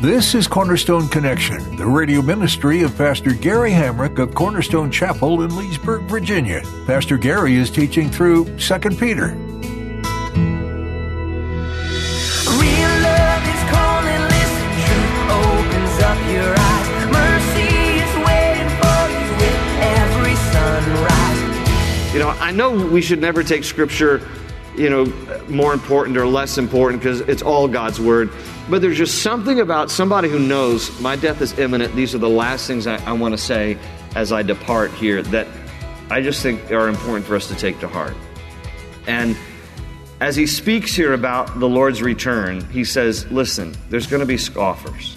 This 0.00 0.34
is 0.34 0.48
Cornerstone 0.48 1.08
Connection, 1.08 1.76
the 1.76 1.84
radio 1.84 2.22
ministry 2.22 2.80
of 2.80 2.96
Pastor 2.96 3.34
Gary 3.34 3.70
Hamrick 3.70 4.18
of 4.18 4.34
Cornerstone 4.34 4.90
Chapel 4.90 5.42
in 5.42 5.54
Leesburg, 5.54 6.04
Virginia. 6.04 6.62
Pastor 6.86 7.18
Gary 7.18 7.56
is 7.56 7.68
teaching 7.70 8.08
through 8.08 8.46
2 8.56 8.78
Peter. 8.96 9.26
Real 9.26 9.66
love 13.04 13.44
is 13.44 13.62
calling, 13.68 14.22
listen, 14.32 14.72
truth 14.88 15.20
opens 15.36 16.00
up 16.00 16.16
your 16.32 16.54
eyes. 16.56 16.88
Mercy 17.12 17.68
is 18.00 18.12
waiting 18.24 18.70
for 18.80 19.04
you 19.12 19.28
with 19.36 19.60
every 19.84 20.36
sunrise. 20.48 22.14
You 22.14 22.20
know, 22.20 22.30
I 22.40 22.52
know 22.52 22.70
we 22.86 23.02
should 23.02 23.20
never 23.20 23.42
take 23.42 23.64
scripture, 23.64 24.26
you 24.74 24.88
know, 24.88 25.04
more 25.50 25.74
important 25.74 26.16
or 26.16 26.26
less 26.26 26.56
important 26.56 27.02
because 27.02 27.20
it's 27.20 27.42
all 27.42 27.68
God's 27.68 28.00
word. 28.00 28.30
But 28.70 28.82
there's 28.82 28.96
just 28.96 29.22
something 29.22 29.58
about 29.58 29.90
somebody 29.90 30.28
who 30.28 30.38
knows 30.38 30.98
my 31.00 31.16
death 31.16 31.40
is 31.40 31.58
imminent. 31.58 31.92
These 31.96 32.14
are 32.14 32.18
the 32.18 32.28
last 32.28 32.68
things 32.68 32.86
I, 32.86 33.04
I 33.04 33.12
want 33.12 33.32
to 33.32 33.38
say 33.38 33.76
as 34.14 34.32
I 34.32 34.42
depart 34.42 34.92
here 34.92 35.22
that 35.24 35.48
I 36.08 36.20
just 36.20 36.40
think 36.40 36.70
are 36.70 36.88
important 36.88 37.26
for 37.26 37.34
us 37.34 37.48
to 37.48 37.56
take 37.56 37.80
to 37.80 37.88
heart. 37.88 38.14
And 39.08 39.36
as 40.20 40.36
he 40.36 40.46
speaks 40.46 40.94
here 40.94 41.14
about 41.14 41.58
the 41.58 41.68
Lord's 41.68 42.00
return, 42.00 42.64
he 42.70 42.84
says, 42.84 43.28
Listen, 43.32 43.74
there's 43.88 44.06
going 44.06 44.20
to 44.20 44.26
be 44.26 44.38
scoffers. 44.38 45.16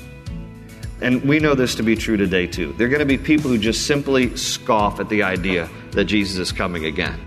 And 1.02 1.22
we 1.24 1.38
know 1.38 1.54
this 1.54 1.76
to 1.76 1.84
be 1.84 1.96
true 1.96 2.18
today, 2.18 2.48
too. 2.48 2.74
There 2.74 2.88
are 2.88 2.90
going 2.90 3.02
to 3.02 3.06
be 3.06 3.20
people 3.20 3.52
who 3.52 3.60
just 3.60 3.86
simply 3.86 4.36
scoff 4.36 5.00
at 5.00 5.10
the 5.10 5.22
idea 5.22 5.70
that 5.92 6.06
Jesus 6.06 6.38
is 6.38 6.52
coming 6.52 6.86
again. 6.86 7.20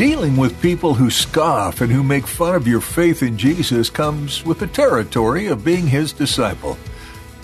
Dealing 0.00 0.38
with 0.38 0.62
people 0.62 0.94
who 0.94 1.10
scoff 1.10 1.82
and 1.82 1.92
who 1.92 2.02
make 2.02 2.26
fun 2.26 2.54
of 2.54 2.66
your 2.66 2.80
faith 2.80 3.22
in 3.22 3.36
Jesus 3.36 3.90
comes 3.90 4.42
with 4.46 4.58
the 4.58 4.66
territory 4.66 5.48
of 5.48 5.62
being 5.62 5.86
his 5.86 6.14
disciple. 6.14 6.78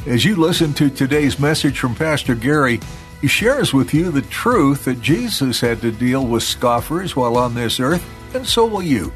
As 0.06 0.24
you 0.24 0.36
listen 0.36 0.72
to 0.72 0.88
today's 0.88 1.38
message 1.38 1.78
from 1.78 1.94
Pastor 1.94 2.34
Gary, 2.34 2.80
he 3.20 3.28
shares 3.28 3.74
with 3.74 3.92
you 3.92 4.10
the 4.10 4.22
truth 4.22 4.86
that 4.86 5.02
Jesus 5.02 5.60
had 5.60 5.82
to 5.82 5.92
deal 5.92 6.26
with 6.26 6.44
scoffers 6.44 7.14
while 7.14 7.36
on 7.36 7.54
this 7.54 7.78
earth, 7.78 8.02
and 8.34 8.46
so 8.46 8.64
will 8.64 8.82
you. 8.82 9.12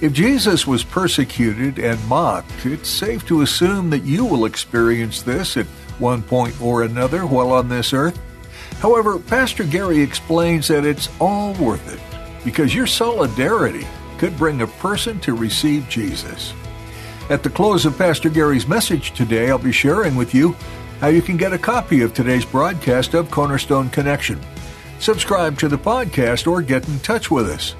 If 0.00 0.12
Jesus 0.12 0.64
was 0.64 0.84
persecuted 0.84 1.80
and 1.80 2.06
mocked, 2.06 2.64
it's 2.64 2.88
safe 2.88 3.26
to 3.26 3.42
assume 3.42 3.90
that 3.90 4.04
you 4.04 4.24
will 4.24 4.44
experience 4.44 5.22
this 5.22 5.56
at 5.56 5.66
one 5.98 6.22
point 6.22 6.62
or 6.62 6.84
another 6.84 7.26
while 7.26 7.50
on 7.50 7.68
this 7.68 7.92
earth. 7.92 8.20
However, 8.78 9.18
Pastor 9.18 9.64
Gary 9.64 10.00
explains 10.00 10.68
that 10.68 10.84
it's 10.84 11.08
all 11.18 11.54
worth 11.54 11.92
it 11.92 12.11
because 12.44 12.74
your 12.74 12.86
solidarity 12.86 13.86
could 14.18 14.36
bring 14.36 14.62
a 14.62 14.66
person 14.66 15.18
to 15.20 15.34
receive 15.34 15.88
Jesus. 15.88 16.54
At 17.30 17.42
the 17.42 17.50
close 17.50 17.86
of 17.86 17.96
Pastor 17.96 18.28
Gary's 18.28 18.68
message 18.68 19.12
today, 19.12 19.50
I'll 19.50 19.58
be 19.58 19.72
sharing 19.72 20.16
with 20.16 20.34
you 20.34 20.56
how 21.00 21.08
you 21.08 21.22
can 21.22 21.36
get 21.36 21.52
a 21.52 21.58
copy 21.58 22.02
of 22.02 22.14
today's 22.14 22.44
broadcast 22.44 23.14
of 23.14 23.30
Cornerstone 23.30 23.90
Connection. 23.90 24.40
Subscribe 25.00 25.58
to 25.58 25.68
the 25.68 25.78
podcast 25.78 26.46
or 26.46 26.62
get 26.62 26.86
in 26.88 26.98
touch 27.00 27.30
with 27.30 27.48
us. 27.48 27.74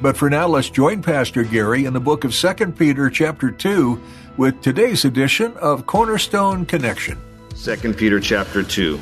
But 0.00 0.16
for 0.16 0.30
now, 0.30 0.46
let's 0.46 0.70
join 0.70 1.02
Pastor 1.02 1.42
Gary 1.42 1.86
in 1.86 1.92
the 1.92 2.00
book 2.00 2.22
of 2.22 2.32
2 2.32 2.72
Peter 2.72 3.10
chapter 3.10 3.50
2 3.50 4.00
with 4.36 4.60
today's 4.62 5.04
edition 5.04 5.56
of 5.56 5.86
Cornerstone 5.86 6.64
Connection. 6.66 7.18
2 7.56 7.94
Peter 7.94 8.20
chapter 8.20 8.62
2. 8.62 9.00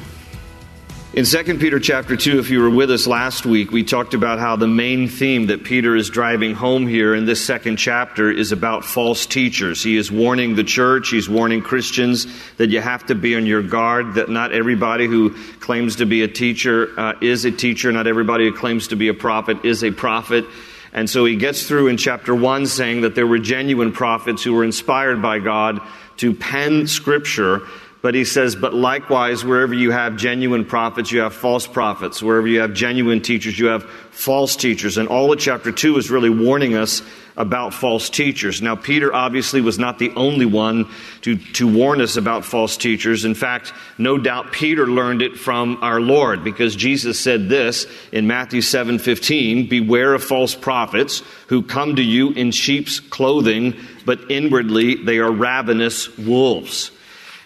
In 1.17 1.25
2 1.25 1.57
Peter 1.57 1.81
chapter 1.81 2.15
2, 2.15 2.41
if 2.41 2.51
you 2.51 2.61
were 2.61 2.69
with 2.69 2.91
us 2.91 3.07
last 3.07 3.47
week, 3.47 3.71
we 3.71 3.85
talked 3.85 4.13
about 4.13 4.39
how 4.39 4.57
the 4.57 4.67
main 4.67 5.09
theme 5.09 5.47
that 5.47 5.65
Peter 5.65 5.97
is 5.97 6.11
driving 6.11 6.53
home 6.53 6.87
here 6.87 7.15
in 7.15 7.25
this 7.25 7.43
second 7.43 7.79
chapter 7.79 8.31
is 8.31 8.53
about 8.53 8.85
false 8.85 9.25
teachers. 9.25 9.83
He 9.83 9.97
is 9.97 10.13
warning 10.13 10.57
the 10.57 10.63
church, 10.63 11.09
he's 11.09 11.27
warning 11.27 11.63
Christians 11.63 12.27
that 12.59 12.69
you 12.69 12.83
have 12.83 13.07
to 13.07 13.15
be 13.15 13.35
on 13.35 13.47
your 13.47 13.63
guard, 13.63 14.17
that 14.17 14.29
not 14.29 14.53
everybody 14.53 15.07
who 15.07 15.31
claims 15.59 15.97
to 15.97 16.05
be 16.05 16.21
a 16.21 16.29
teacher 16.29 16.91
uh, 17.01 17.15
is 17.23 17.47
a 17.47 17.51
teacher, 17.51 17.91
not 17.91 18.07
everybody 18.07 18.45
who 18.45 18.53
claims 18.55 18.89
to 18.89 18.97
be 18.97 19.09
a 19.09 19.15
prophet 19.15 19.65
is 19.65 19.83
a 19.83 19.93
prophet. 19.93 20.45
And 20.93 21.09
so 21.09 21.25
he 21.25 21.37
gets 21.37 21.67
through 21.67 21.89
in 21.89 21.97
chapter 21.97 22.35
1 22.35 22.67
saying 22.67 23.01
that 23.01 23.15
there 23.15 23.27
were 23.27 23.39
genuine 23.39 23.93
prophets 23.93 24.45
who 24.45 24.53
were 24.53 24.65
inspired 24.65 25.23
by 25.23 25.39
God 25.39 25.81
to 26.19 26.35
pen 26.35 26.87
scripture 26.87 27.63
but 28.07 28.15
he 28.15 28.25
says, 28.25 28.55
but 28.55 28.73
likewise, 28.73 29.45
wherever 29.45 29.75
you 29.75 29.91
have 29.91 30.15
genuine 30.15 30.65
prophets, 30.65 31.11
you 31.11 31.19
have 31.23 31.35
false 31.35 31.67
prophets. 31.67 32.23
Wherever 32.23 32.47
you 32.47 32.61
have 32.61 32.73
genuine 32.73 33.21
teachers, 33.21 33.59
you 33.59 33.67
have 33.67 33.83
false 34.13 34.55
teachers. 34.55 34.97
And 34.97 35.09
all 35.09 35.33
of 35.33 35.41
chapter 35.41 35.73
2 35.73 35.99
is 35.99 36.09
really 36.09 36.31
warning 36.31 36.77
us 36.77 37.03
about 37.37 37.75
false 37.75 38.09
teachers. 38.09 38.63
Now, 38.63 38.77
Peter 38.77 39.13
obviously 39.13 39.61
was 39.61 39.81
not 39.81 39.99
the 39.99 40.13
only 40.15 40.47
one 40.47 40.89
to, 41.23 41.35
to 41.55 41.67
warn 41.67 42.01
us 42.01 42.17
about 42.17 42.45
false 42.45 42.77
teachers. 42.77 43.25
In 43.25 43.35
fact, 43.35 43.73
no 43.99 44.19
doubt 44.19 44.53
Peter 44.53 44.87
learned 44.87 45.21
it 45.21 45.37
from 45.37 45.77
our 45.83 46.01
Lord 46.01 46.45
because 46.45 46.77
Jesus 46.77 47.19
said 47.19 47.49
this 47.49 47.89
in 48.13 48.29
Matthew 48.29 48.61
7 48.61 49.01
15 49.01 49.69
Beware 49.69 50.15
of 50.15 50.23
false 50.23 50.55
prophets 50.55 51.25
who 51.49 51.61
come 51.61 51.97
to 51.97 52.05
you 52.05 52.31
in 52.31 52.53
sheep's 52.53 53.01
clothing, 53.01 53.75
but 54.05 54.31
inwardly 54.31 54.95
they 54.95 55.19
are 55.19 55.33
ravenous 55.33 56.17
wolves. 56.17 56.93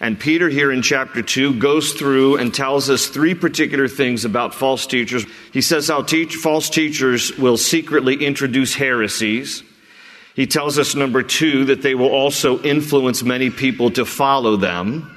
And 0.03 0.19
Peter, 0.19 0.49
here 0.49 0.72
in 0.72 0.81
chapter 0.81 1.21
2, 1.21 1.59
goes 1.59 1.93
through 1.93 2.37
and 2.37 2.55
tells 2.55 2.88
us 2.88 3.06
three 3.06 3.34
particular 3.34 3.87
things 3.87 4.25
about 4.25 4.55
false 4.55 4.87
teachers. 4.87 5.27
He 5.53 5.61
says 5.61 5.88
how 5.88 6.03
teach, 6.03 6.37
false 6.37 6.71
teachers 6.71 7.37
will 7.37 7.59
secretly 7.59 8.25
introduce 8.25 8.75
heresies. 8.75 9.62
He 10.34 10.47
tells 10.47 10.78
us, 10.78 10.94
number 10.94 11.22
two, 11.22 11.66
that 11.66 11.83
they 11.83 11.94
will 11.94 12.09
also 12.09 12.62
influence 12.62 13.22
many 13.22 13.50
people 13.50 13.91
to 13.91 14.06
follow 14.06 14.56
them. 14.56 15.15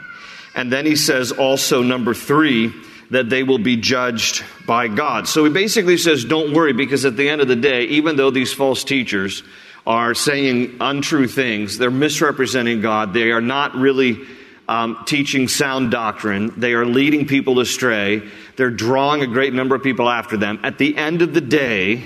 And 0.53 0.69
then 0.69 0.85
he 0.85 0.97
says 0.97 1.31
also, 1.31 1.81
number 1.81 2.13
three, 2.13 2.73
that 3.09 3.29
they 3.29 3.43
will 3.43 3.59
be 3.59 3.77
judged 3.77 4.43
by 4.65 4.89
God. 4.89 5.29
So 5.29 5.45
he 5.45 5.49
basically 5.49 5.97
says, 5.97 6.25
don't 6.25 6.53
worry, 6.53 6.73
because 6.73 7.05
at 7.05 7.15
the 7.15 7.29
end 7.29 7.39
of 7.39 7.47
the 7.47 7.55
day, 7.55 7.85
even 7.85 8.17
though 8.17 8.31
these 8.31 8.51
false 8.51 8.83
teachers 8.83 9.43
are 9.87 10.13
saying 10.13 10.77
untrue 10.81 11.27
things, 11.27 11.77
they're 11.77 11.91
misrepresenting 11.91 12.81
God, 12.81 13.13
they 13.13 13.31
are 13.31 13.41
not 13.41 13.75
really 13.75 14.25
um, 14.73 15.03
teaching 15.05 15.47
sound 15.47 15.91
doctrine. 15.91 16.51
They 16.57 16.73
are 16.73 16.83
leading 16.83 17.27
people 17.27 17.59
astray. 17.59 18.23
They're 18.55 18.71
drawing 18.71 19.21
a 19.21 19.27
great 19.27 19.53
number 19.53 19.75
of 19.75 19.83
people 19.83 20.09
after 20.09 20.35
them. 20.35 20.59
At 20.63 20.79
the 20.79 20.97
end 20.97 21.21
of 21.21 21.35
the 21.35 21.41
day, 21.41 22.03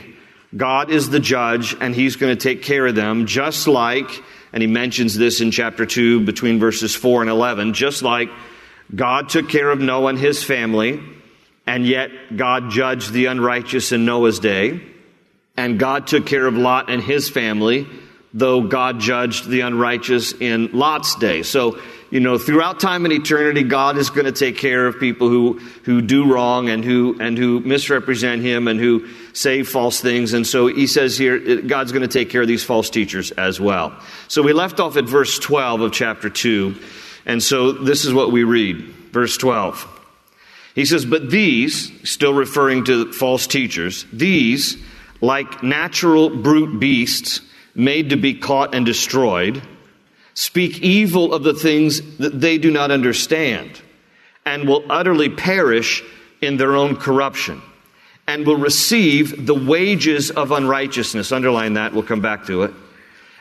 God 0.55 0.91
is 0.91 1.09
the 1.09 1.21
judge 1.21 1.77
and 1.79 1.95
he's 1.95 2.17
going 2.17 2.35
to 2.35 2.41
take 2.41 2.63
care 2.63 2.85
of 2.85 2.93
them, 2.93 3.25
just 3.25 3.69
like, 3.69 4.09
and 4.51 4.61
he 4.61 4.67
mentions 4.67 5.15
this 5.15 5.39
in 5.39 5.51
chapter 5.51 5.85
2 5.85 6.25
between 6.25 6.59
verses 6.59 6.93
4 6.93 7.21
and 7.21 7.29
11, 7.29 7.73
just 7.73 8.01
like 8.01 8.29
God 8.93 9.29
took 9.29 9.47
care 9.47 9.69
of 9.69 9.79
Noah 9.79 10.09
and 10.09 10.19
his 10.19 10.43
family, 10.43 11.01
and 11.65 11.85
yet 11.85 12.11
God 12.35 12.69
judged 12.69 13.13
the 13.13 13.27
unrighteous 13.27 13.93
in 13.93 14.03
Noah's 14.03 14.39
day, 14.39 14.81
and 15.55 15.79
God 15.79 16.07
took 16.07 16.25
care 16.25 16.45
of 16.45 16.57
Lot 16.57 16.89
and 16.89 17.01
his 17.01 17.29
family, 17.29 17.87
though 18.33 18.61
God 18.61 18.99
judged 18.99 19.47
the 19.47 19.61
unrighteous 19.61 20.33
in 20.33 20.71
Lot's 20.73 21.15
day. 21.15 21.43
So 21.43 21.79
you 22.09 22.21
know, 22.21 22.37
throughout 22.37 22.79
time 22.79 23.03
and 23.03 23.13
eternity, 23.13 23.63
God 23.63 23.97
is 23.97 24.09
going 24.09 24.25
to 24.25 24.31
take 24.31 24.57
care 24.57 24.87
of 24.87 24.97
people 24.97 25.27
who, 25.27 25.59
who 25.83 26.01
do 26.01 26.31
wrong 26.31 26.69
and 26.69 26.83
who, 26.83 27.17
and 27.19 27.37
who 27.37 27.59
misrepresent 27.59 28.41
Him 28.41 28.69
and 28.69 28.79
who 28.79 29.09
say 29.33 29.63
false 29.63 29.99
things. 29.99 30.33
And 30.33 30.47
so 30.47 30.67
he 30.67 30.87
says 30.87 31.17
here, 31.17 31.61
God's 31.61 31.91
going 31.91 32.03
to 32.03 32.07
take 32.07 32.29
care 32.29 32.41
of 32.41 32.47
these 32.47 32.63
false 32.63 32.89
teachers 32.89 33.31
as 33.31 33.59
well. 33.59 33.97
So 34.29 34.41
we 34.41 34.53
left 34.53 34.79
off 34.79 34.95
at 34.95 35.03
verse 35.03 35.37
12 35.39 35.81
of 35.81 35.91
chapter 35.91 36.29
2. 36.29 36.75
And 37.25 37.43
so 37.43 37.73
this 37.73 38.05
is 38.05 38.13
what 38.13 38.31
we 38.31 38.45
read. 38.45 38.77
Verse 39.11 39.35
12. 39.35 39.95
He 40.75 40.85
says, 40.85 41.05
But 41.05 41.29
these, 41.29 41.91
still 42.09 42.33
referring 42.33 42.85
to 42.85 43.11
false 43.11 43.47
teachers, 43.47 44.05
these, 44.13 44.77
like 45.19 45.61
natural 45.61 46.29
brute 46.29 46.79
beasts 46.79 47.41
made 47.77 48.09
to 48.09 48.17
be 48.17 48.33
caught 48.33 48.75
and 48.75 48.85
destroyed, 48.85 49.61
speak 50.33 50.81
evil 50.81 51.33
of 51.33 51.43
the 51.43 51.53
things 51.53 52.17
that 52.17 52.41
they 52.41 52.57
do 52.57 52.71
not 52.71 52.91
understand, 52.91 53.79
and 54.45 54.67
will 54.67 54.83
utterly 54.89 55.29
perish 55.29 56.03
in 56.41 56.57
their 56.57 56.75
own 56.75 56.95
corruption. 56.97 57.61
and 58.27 58.45
will 58.45 58.57
receive 58.57 59.45
the 59.45 59.55
wages 59.55 60.29
of 60.31 60.51
unrighteousness. 60.51 61.31
Underline 61.31 61.75
that, 61.75 61.93
we'll 61.93 62.03
come 62.03 62.21
back 62.21 62.45
to 62.47 62.63
it. 62.63 62.73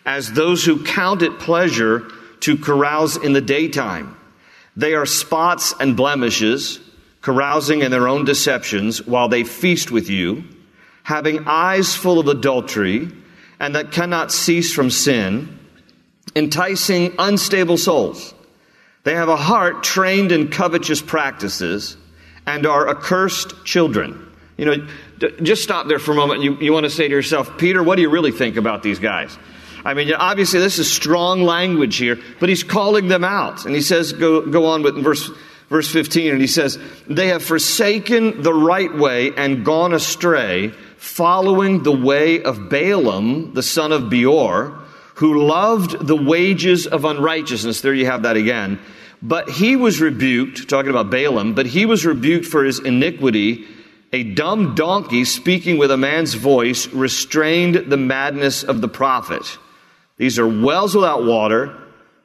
As 0.05 0.33
those 0.33 0.65
who 0.65 0.85
count 0.85 1.23
it 1.23 1.41
pleasure 1.41 2.09
to 2.41 2.56
carouse 2.56 3.17
in 3.17 3.32
the 3.32 3.41
daytime. 3.41 4.17
They 4.77 4.94
are 4.94 5.06
spots 5.06 5.75
and 5.81 5.97
blemishes, 5.97 6.79
carousing 7.23 7.81
in 7.81 7.91
their 7.91 8.06
own 8.06 8.25
deceptions 8.25 9.05
while 9.05 9.29
they 9.29 9.43
feast 9.43 9.91
with 9.91 10.09
you, 10.09 10.44
having 11.03 11.49
eyes 11.49 11.97
full 11.97 12.21
of 12.21 12.29
adultery, 12.29 13.09
and 13.61 13.75
that 13.75 13.93
cannot 13.93 14.32
cease 14.32 14.73
from 14.73 14.91
sin, 14.91 15.58
enticing 16.35 17.14
unstable 17.19 17.79
souls. 17.79 18.35
They 19.05 19.14
have 19.14 19.29
a 19.29 19.37
heart 19.37 19.82
trained 19.82 20.32
in 20.32 20.49
covetous 20.49 21.00
practices 21.00 21.97
and 22.47 22.67
are 22.67 22.88
accursed 22.88 23.64
children. 23.64 24.23
You 24.56 24.64
know, 24.64 24.88
just 25.43 25.62
stop 25.62 25.87
there 25.87 25.99
for 25.99 26.12
a 26.12 26.14
moment. 26.14 26.43
You, 26.43 26.56
you 26.56 26.73
want 26.73 26.85
to 26.85 26.91
say 26.91 27.08
to 27.08 27.14
yourself, 27.14 27.58
Peter, 27.58 27.82
what 27.82 27.97
do 27.97 28.03
you 28.03 28.11
really 28.11 28.32
think 28.32 28.56
about 28.56 28.82
these 28.82 28.99
guys? 28.99 29.37
I 29.85 29.94
mean, 29.94 30.12
obviously, 30.12 30.58
this 30.58 30.79
is 30.81 30.91
strong 30.91 31.43
language 31.43 31.97
here, 31.97 32.19
but 32.41 32.49
he's 32.49 32.64
calling 32.64 33.06
them 33.06 33.23
out. 33.23 33.64
And 33.67 33.75
he 33.75 33.81
says, 33.81 34.12
go, 34.12 34.41
go 34.44 34.67
on 34.67 34.82
with 34.82 35.00
verse, 35.03 35.31
verse 35.69 35.91
15, 35.91 36.32
and 36.32 36.41
he 36.41 36.49
says, 36.49 36.79
They 37.06 37.29
have 37.29 37.44
forsaken 37.44 38.43
the 38.43 38.53
right 38.53 38.93
way 38.93 39.32
and 39.37 39.64
gone 39.64 39.93
astray, 39.93 40.73
following 40.98 41.82
the 41.82 41.96
way 41.96 42.43
of 42.43 42.69
Balaam, 42.69 43.54
the 43.54 43.62
son 43.62 43.93
of 43.93 44.10
Beor, 44.10 44.78
who 45.16 45.46
loved 45.46 46.06
the 46.06 46.16
wages 46.16 46.87
of 46.87 47.04
unrighteousness. 47.04 47.81
There 47.81 47.94
you 47.94 48.06
have 48.06 48.22
that 48.22 48.37
again. 48.37 48.78
But 49.22 49.48
he 49.48 49.76
was 49.76 50.00
rebuked, 50.00 50.69
talking 50.69 50.90
about 50.90 51.10
Balaam, 51.10 51.54
but 51.54 51.66
he 51.66 51.87
was 51.87 52.04
rebuked 52.04 52.46
for 52.46 52.64
his 52.64 52.78
iniquity. 52.78 53.66
A 54.12 54.22
dumb 54.22 54.75
donkey 54.75 55.25
speaking 55.25 55.78
with 55.78 55.90
a 55.90 55.96
man's 55.96 56.34
voice 56.34 56.87
restrained 56.88 57.90
the 57.90 57.96
madness 57.96 58.62
of 58.62 58.81
the 58.81 58.88
prophet. 58.88 59.58
These 60.19 60.38
are 60.38 60.46
wells 60.46 60.94
without 60.94 61.25
water, 61.25 61.76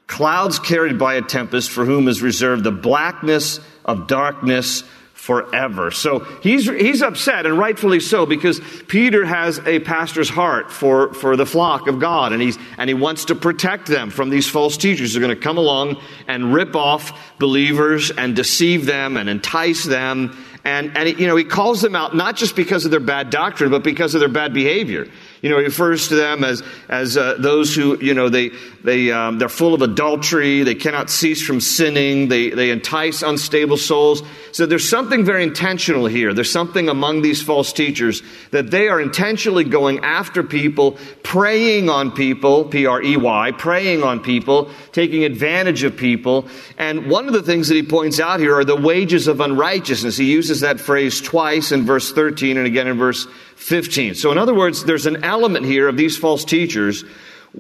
clouds 0.07 0.59
carried 0.59 1.00
by 1.00 1.15
a 1.15 1.21
tempest, 1.21 1.71
for 1.71 1.85
whom 1.85 2.07
is 2.07 2.21
reserved 2.21 2.63
the 2.63 2.71
blackness 2.71 3.59
of 3.85 4.07
darkness 4.07 4.83
forever. 5.21 5.91
So 5.91 6.21
he's, 6.41 6.68
he's 6.68 7.03
upset, 7.03 7.45
and 7.45 7.56
rightfully 7.56 8.00
so, 8.00 8.25
because 8.25 8.59
Peter 8.88 9.23
has 9.23 9.59
a 9.68 9.77
pastor's 9.77 10.29
heart 10.29 10.71
for, 10.71 11.13
for 11.13 11.35
the 11.38 11.45
flock 11.45 11.88
of 11.88 12.00
God, 12.00 12.33
and, 12.33 12.41
he's, 12.41 12.57
and 12.79 12.89
he 12.89 12.95
wants 12.95 13.25
to 13.25 13.35
protect 13.35 13.85
them 13.85 14.09
from 14.09 14.31
these 14.31 14.50
false 14.50 14.77
teachers 14.77 15.13
who 15.13 15.19
are 15.19 15.21
going 15.21 15.35
to 15.35 15.39
come 15.39 15.59
along 15.59 16.01
and 16.27 16.51
rip 16.56 16.75
off 16.75 17.38
believers 17.38 18.09
and 18.09 18.35
deceive 18.35 18.88
them 18.88 19.15
and 19.15 19.29
entice 19.29 19.83
them. 19.83 20.35
And, 20.65 20.97
and 20.97 21.19
you 21.19 21.27
know, 21.27 21.35
he 21.35 21.44
calls 21.44 21.81
them 21.81 21.95
out 21.95 22.15
not 22.15 22.35
just 22.35 22.56
because 22.56 22.85
of 22.85 22.89
their 22.89 23.00
bad 23.00 23.29
doctrine, 23.29 23.69
but 23.69 23.83
because 23.83 24.15
of 24.15 24.21
their 24.21 24.27
bad 24.27 24.56
behavior. 24.56 25.07
You 25.42 25.50
know, 25.50 25.58
he 25.58 25.66
refers 25.66 26.08
to 26.10 26.16
them 26.16 26.44
as, 26.44 26.62
as 26.88 27.18
uh, 27.18 27.36
those 27.40 27.76
who, 27.76 27.98
you 28.00 28.14
know, 28.14 28.30
they, 28.30 28.52
they, 28.84 29.12
um, 29.12 29.40
they're 29.40 29.50
full 29.50 29.74
of 29.74 29.82
adultery, 29.82 30.62
they 30.62 30.76
cannot 30.76 31.10
cease 31.10 31.44
from 31.44 31.60
sinning, 31.60 32.28
they, 32.28 32.50
they 32.50 32.70
entice 32.70 33.24
unstable 33.24 33.78
souls. 33.78 34.22
So 34.52 34.68
there's 34.68 34.88
something 34.88 35.26
very 35.26 35.42
intentional 35.44 36.06
here. 36.06 36.34
There's 36.34 36.52
something 36.52 36.90
among 36.90 37.24
these 37.24 37.42
false 37.42 37.74
teachers 37.74 38.22
that 38.52 38.70
they 38.70 38.88
are 38.88 39.02
intentionally 39.02 39.64
going 39.64 40.00
after 40.04 40.44
people, 40.44 40.98
preying 41.24 41.90
on 41.90 42.12
people, 42.12 42.66
P 42.66 42.86
R 42.86 43.02
E 43.02 43.18
Y, 43.18 43.52
preying 43.52 44.04
on 44.04 44.20
people, 44.20 44.70
taking 44.92 45.24
advantage 45.24 45.84
of 45.84 45.98
people. 45.98 46.48
And 46.78 47.10
one 47.10 47.28
of 47.28 47.34
the 47.34 47.44
things 47.44 47.68
that 47.70 47.76
he 47.76 47.84
points 47.84 48.20
out 48.20 48.40
here 48.40 48.56
are 48.56 48.66
the 48.66 48.76
wages 48.76 49.28
of 49.28 49.40
unrighteousness. 49.42 50.18
He 50.18 50.32
uses 50.32 50.60
that 50.60 50.80
phrase 50.80 51.20
twice 51.20 51.72
in 51.72 51.84
verse 51.84 52.12
13 52.12 52.58
and 52.58 52.68
again 52.68 52.88
in 52.88 52.98
verse 52.98 53.26
15. 53.62 54.16
So, 54.16 54.31
in 54.31 54.40
other 54.40 54.56
words, 54.56 54.84
there's 54.86 55.06
an 55.06 55.24
element 55.24 55.66
here 55.66 55.88
of 55.88 55.96
these 55.96 56.18
false 56.18 56.44
teachers 56.44 57.04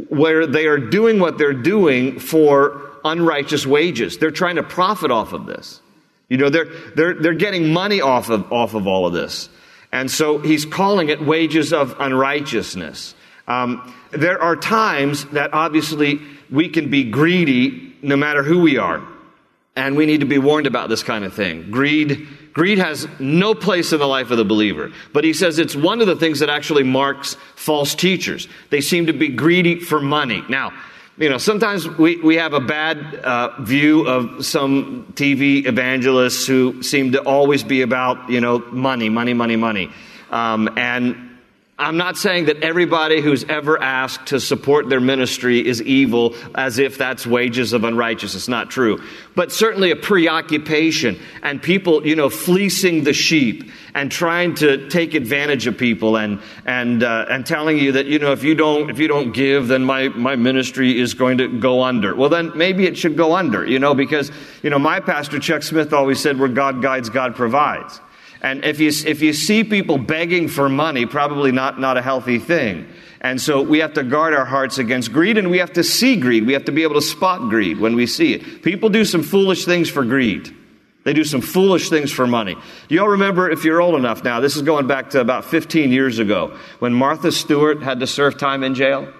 where 0.09 0.47
they 0.47 0.65
are 0.65 0.79
doing 0.79 1.19
what 1.19 1.37
they're 1.37 1.53
doing 1.53 2.19
for 2.19 2.89
unrighteous 3.05 3.67
wages. 3.67 4.17
They're 4.17 4.31
trying 4.31 4.55
to 4.55 4.63
profit 4.63 5.11
off 5.11 5.31
of 5.33 5.45
this. 5.45 5.79
You 6.27 6.37
know, 6.37 6.49
they're, 6.49 6.65
they're, 6.95 7.13
they're 7.13 7.33
getting 7.33 7.71
money 7.71 8.01
off 8.01 8.29
of, 8.29 8.51
off 8.51 8.73
of 8.73 8.87
all 8.87 9.05
of 9.05 9.13
this. 9.13 9.49
And 9.91 10.09
so 10.09 10.39
he's 10.39 10.65
calling 10.65 11.09
it 11.09 11.21
wages 11.21 11.71
of 11.71 11.95
unrighteousness. 11.99 13.13
Um, 13.47 13.93
there 14.11 14.41
are 14.41 14.55
times 14.55 15.25
that 15.25 15.53
obviously 15.53 16.19
we 16.49 16.69
can 16.69 16.89
be 16.89 17.03
greedy 17.03 17.95
no 18.01 18.15
matter 18.15 18.41
who 18.41 18.61
we 18.61 18.77
are. 18.77 19.05
And 19.75 19.95
we 19.95 20.05
need 20.05 20.21
to 20.21 20.25
be 20.25 20.39
warned 20.39 20.67
about 20.67 20.89
this 20.89 21.03
kind 21.03 21.25
of 21.25 21.33
thing. 21.33 21.69
Greed 21.69 22.27
Greed 22.53 22.77
has 22.77 23.07
no 23.19 23.55
place 23.55 23.93
in 23.93 23.99
the 23.99 24.07
life 24.07 24.31
of 24.31 24.37
the 24.37 24.45
believer. 24.45 24.91
But 25.13 25.23
he 25.23 25.33
says 25.33 25.59
it's 25.59 25.75
one 25.75 26.01
of 26.01 26.07
the 26.07 26.15
things 26.15 26.39
that 26.39 26.49
actually 26.49 26.83
marks 26.83 27.35
false 27.55 27.95
teachers. 27.95 28.47
They 28.69 28.81
seem 28.81 29.07
to 29.07 29.13
be 29.13 29.29
greedy 29.29 29.79
for 29.79 30.01
money. 30.01 30.43
Now, 30.49 30.73
you 31.17 31.29
know, 31.29 31.37
sometimes 31.37 31.87
we, 31.87 32.17
we 32.17 32.37
have 32.37 32.53
a 32.53 32.59
bad 32.59 33.15
uh, 33.15 33.61
view 33.61 34.07
of 34.07 34.45
some 34.45 35.13
TV 35.13 35.65
evangelists 35.65 36.47
who 36.47 36.81
seem 36.83 37.11
to 37.11 37.21
always 37.21 37.63
be 37.63 37.81
about, 37.81 38.29
you 38.29 38.41
know, 38.41 38.59
money, 38.71 39.09
money, 39.09 39.33
money, 39.33 39.55
money. 39.55 39.89
Um, 40.29 40.69
and 40.77 41.30
I'm 41.81 41.97
not 41.97 42.15
saying 42.15 42.45
that 42.45 42.61
everybody 42.63 43.21
who's 43.21 43.43
ever 43.45 43.81
asked 43.81 44.27
to 44.27 44.39
support 44.39 44.87
their 44.87 44.99
ministry 44.99 45.67
is 45.67 45.81
evil 45.81 46.35
as 46.53 46.77
if 46.77 46.99
that's 46.99 47.25
wages 47.25 47.73
of 47.73 47.83
unrighteousness. 47.83 48.47
Not 48.47 48.69
true. 48.69 49.01
But 49.33 49.51
certainly 49.51 49.89
a 49.89 49.95
preoccupation 49.95 51.19
and 51.41 51.59
people, 51.59 52.05
you 52.05 52.15
know, 52.15 52.29
fleecing 52.29 53.03
the 53.03 53.13
sheep 53.13 53.71
and 53.95 54.11
trying 54.11 54.53
to 54.55 54.89
take 54.89 55.15
advantage 55.15 55.65
of 55.65 55.75
people 55.75 56.17
and, 56.17 56.39
and, 56.67 57.01
uh, 57.01 57.25
and 57.27 57.47
telling 57.47 57.79
you 57.79 57.93
that, 57.93 58.05
you 58.05 58.19
know, 58.19 58.31
if 58.31 58.43
you 58.43 58.53
don't, 58.53 58.91
if 58.91 58.99
you 58.99 59.07
don't 59.07 59.31
give, 59.31 59.67
then 59.67 59.83
my, 59.83 60.09
my 60.09 60.35
ministry 60.35 60.99
is 60.99 61.15
going 61.15 61.39
to 61.39 61.47
go 61.47 61.81
under. 61.81 62.15
Well, 62.15 62.29
then 62.29 62.55
maybe 62.55 62.85
it 62.85 62.95
should 62.95 63.17
go 63.17 63.35
under, 63.35 63.65
you 63.65 63.79
know, 63.79 63.95
because, 63.95 64.31
you 64.61 64.69
know, 64.69 64.79
my 64.79 64.99
pastor, 64.99 65.39
Chuck 65.39 65.63
Smith, 65.63 65.93
always 65.93 66.19
said, 66.19 66.37
where 66.37 66.47
God 66.47 66.83
guides, 66.83 67.09
God 67.09 67.35
provides. 67.35 67.99
And 68.41 68.65
if 68.65 68.79
you, 68.79 68.87
if 68.89 69.21
you 69.21 69.33
see 69.33 69.63
people 69.63 69.97
begging 69.97 70.47
for 70.47 70.67
money, 70.67 71.05
probably 71.05 71.51
not, 71.51 71.79
not 71.79 71.97
a 71.97 72.01
healthy 72.01 72.39
thing. 72.39 72.87
And 73.21 73.39
so 73.39 73.61
we 73.61 73.79
have 73.79 73.93
to 73.93 74.03
guard 74.03 74.33
our 74.33 74.45
hearts 74.45 74.79
against 74.79 75.13
greed 75.13 75.37
and 75.37 75.51
we 75.51 75.59
have 75.59 75.73
to 75.73 75.83
see 75.83 76.15
greed. 76.15 76.47
We 76.47 76.53
have 76.53 76.65
to 76.65 76.71
be 76.71 76.81
able 76.81 76.95
to 76.95 77.01
spot 77.01 77.49
greed 77.49 77.79
when 77.79 77.95
we 77.95 78.07
see 78.07 78.33
it. 78.33 78.63
People 78.63 78.89
do 78.89 79.05
some 79.05 79.21
foolish 79.21 79.65
things 79.65 79.89
for 79.89 80.03
greed. 80.03 80.55
They 81.03 81.13
do 81.13 81.23
some 81.23 81.41
foolish 81.41 81.89
things 81.89 82.11
for 82.11 82.27
money. 82.27 82.55
Do 82.55 82.95
you 82.95 83.01
all 83.01 83.09
remember, 83.09 83.49
if 83.49 83.63
you're 83.63 83.81
old 83.81 83.95
enough 83.95 84.23
now, 84.23 84.39
this 84.39 84.55
is 84.55 84.61
going 84.61 84.87
back 84.87 85.11
to 85.11 85.21
about 85.21 85.45
15 85.45 85.91
years 85.91 86.19
ago, 86.19 86.57
when 86.79 86.93
Martha 86.93 87.31
Stewart 87.31 87.81
had 87.81 87.99
to 88.01 88.07
serve 88.07 88.37
time 88.37 88.63
in 88.63 88.75
jail? 88.75 89.11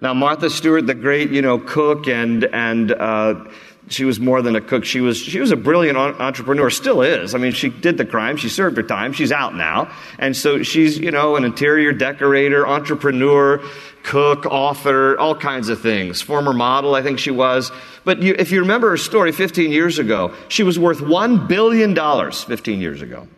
Now, 0.00 0.14
Martha 0.14 0.48
Stewart, 0.48 0.86
the 0.86 0.94
great, 0.94 1.30
you 1.30 1.42
know, 1.42 1.58
cook 1.58 2.08
and, 2.08 2.44
and, 2.44 2.92
uh, 2.92 3.44
she 3.88 4.04
was 4.04 4.20
more 4.20 4.42
than 4.42 4.56
a 4.56 4.60
cook. 4.60 4.84
She 4.84 5.00
was, 5.00 5.16
she 5.18 5.40
was 5.40 5.50
a 5.50 5.56
brilliant 5.56 5.98
entrepreneur, 5.98 6.70
still 6.70 7.02
is. 7.02 7.34
I 7.34 7.38
mean, 7.38 7.52
she 7.52 7.68
did 7.68 7.98
the 7.98 8.04
crime. 8.04 8.36
She 8.36 8.48
served 8.48 8.76
her 8.76 8.82
time. 8.82 9.12
She's 9.12 9.32
out 9.32 9.54
now. 9.54 9.92
And 10.18 10.36
so 10.36 10.62
she's, 10.62 10.98
you 10.98 11.10
know, 11.10 11.36
an 11.36 11.44
interior 11.44 11.92
decorator, 11.92 12.66
entrepreneur, 12.66 13.62
cook, 14.02 14.46
author, 14.46 15.18
all 15.18 15.34
kinds 15.34 15.68
of 15.68 15.80
things. 15.80 16.22
Former 16.22 16.52
model, 16.52 16.94
I 16.94 17.02
think 17.02 17.18
she 17.18 17.30
was. 17.30 17.70
But 18.04 18.22
you, 18.22 18.34
if 18.38 18.50
you 18.52 18.60
remember 18.60 18.90
her 18.90 18.96
story 18.96 19.32
15 19.32 19.70
years 19.70 19.98
ago, 19.98 20.34
she 20.48 20.62
was 20.62 20.78
worth 20.78 20.98
$1 20.98 21.48
billion 21.48 21.94
15 22.32 22.80
years 22.80 23.02
ago. 23.02 23.28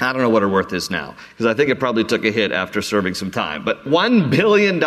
I 0.00 0.12
don't 0.12 0.22
know 0.22 0.30
what 0.30 0.42
her 0.42 0.48
worth 0.48 0.72
is 0.72 0.90
now, 0.90 1.14
because 1.30 1.46
I 1.46 1.54
think 1.54 1.70
it 1.70 1.78
probably 1.78 2.04
took 2.04 2.24
a 2.24 2.30
hit 2.30 2.50
after 2.50 2.82
serving 2.82 3.14
some 3.14 3.30
time. 3.30 3.64
But 3.64 3.84
$1 3.84 4.28
billion. 4.28 4.82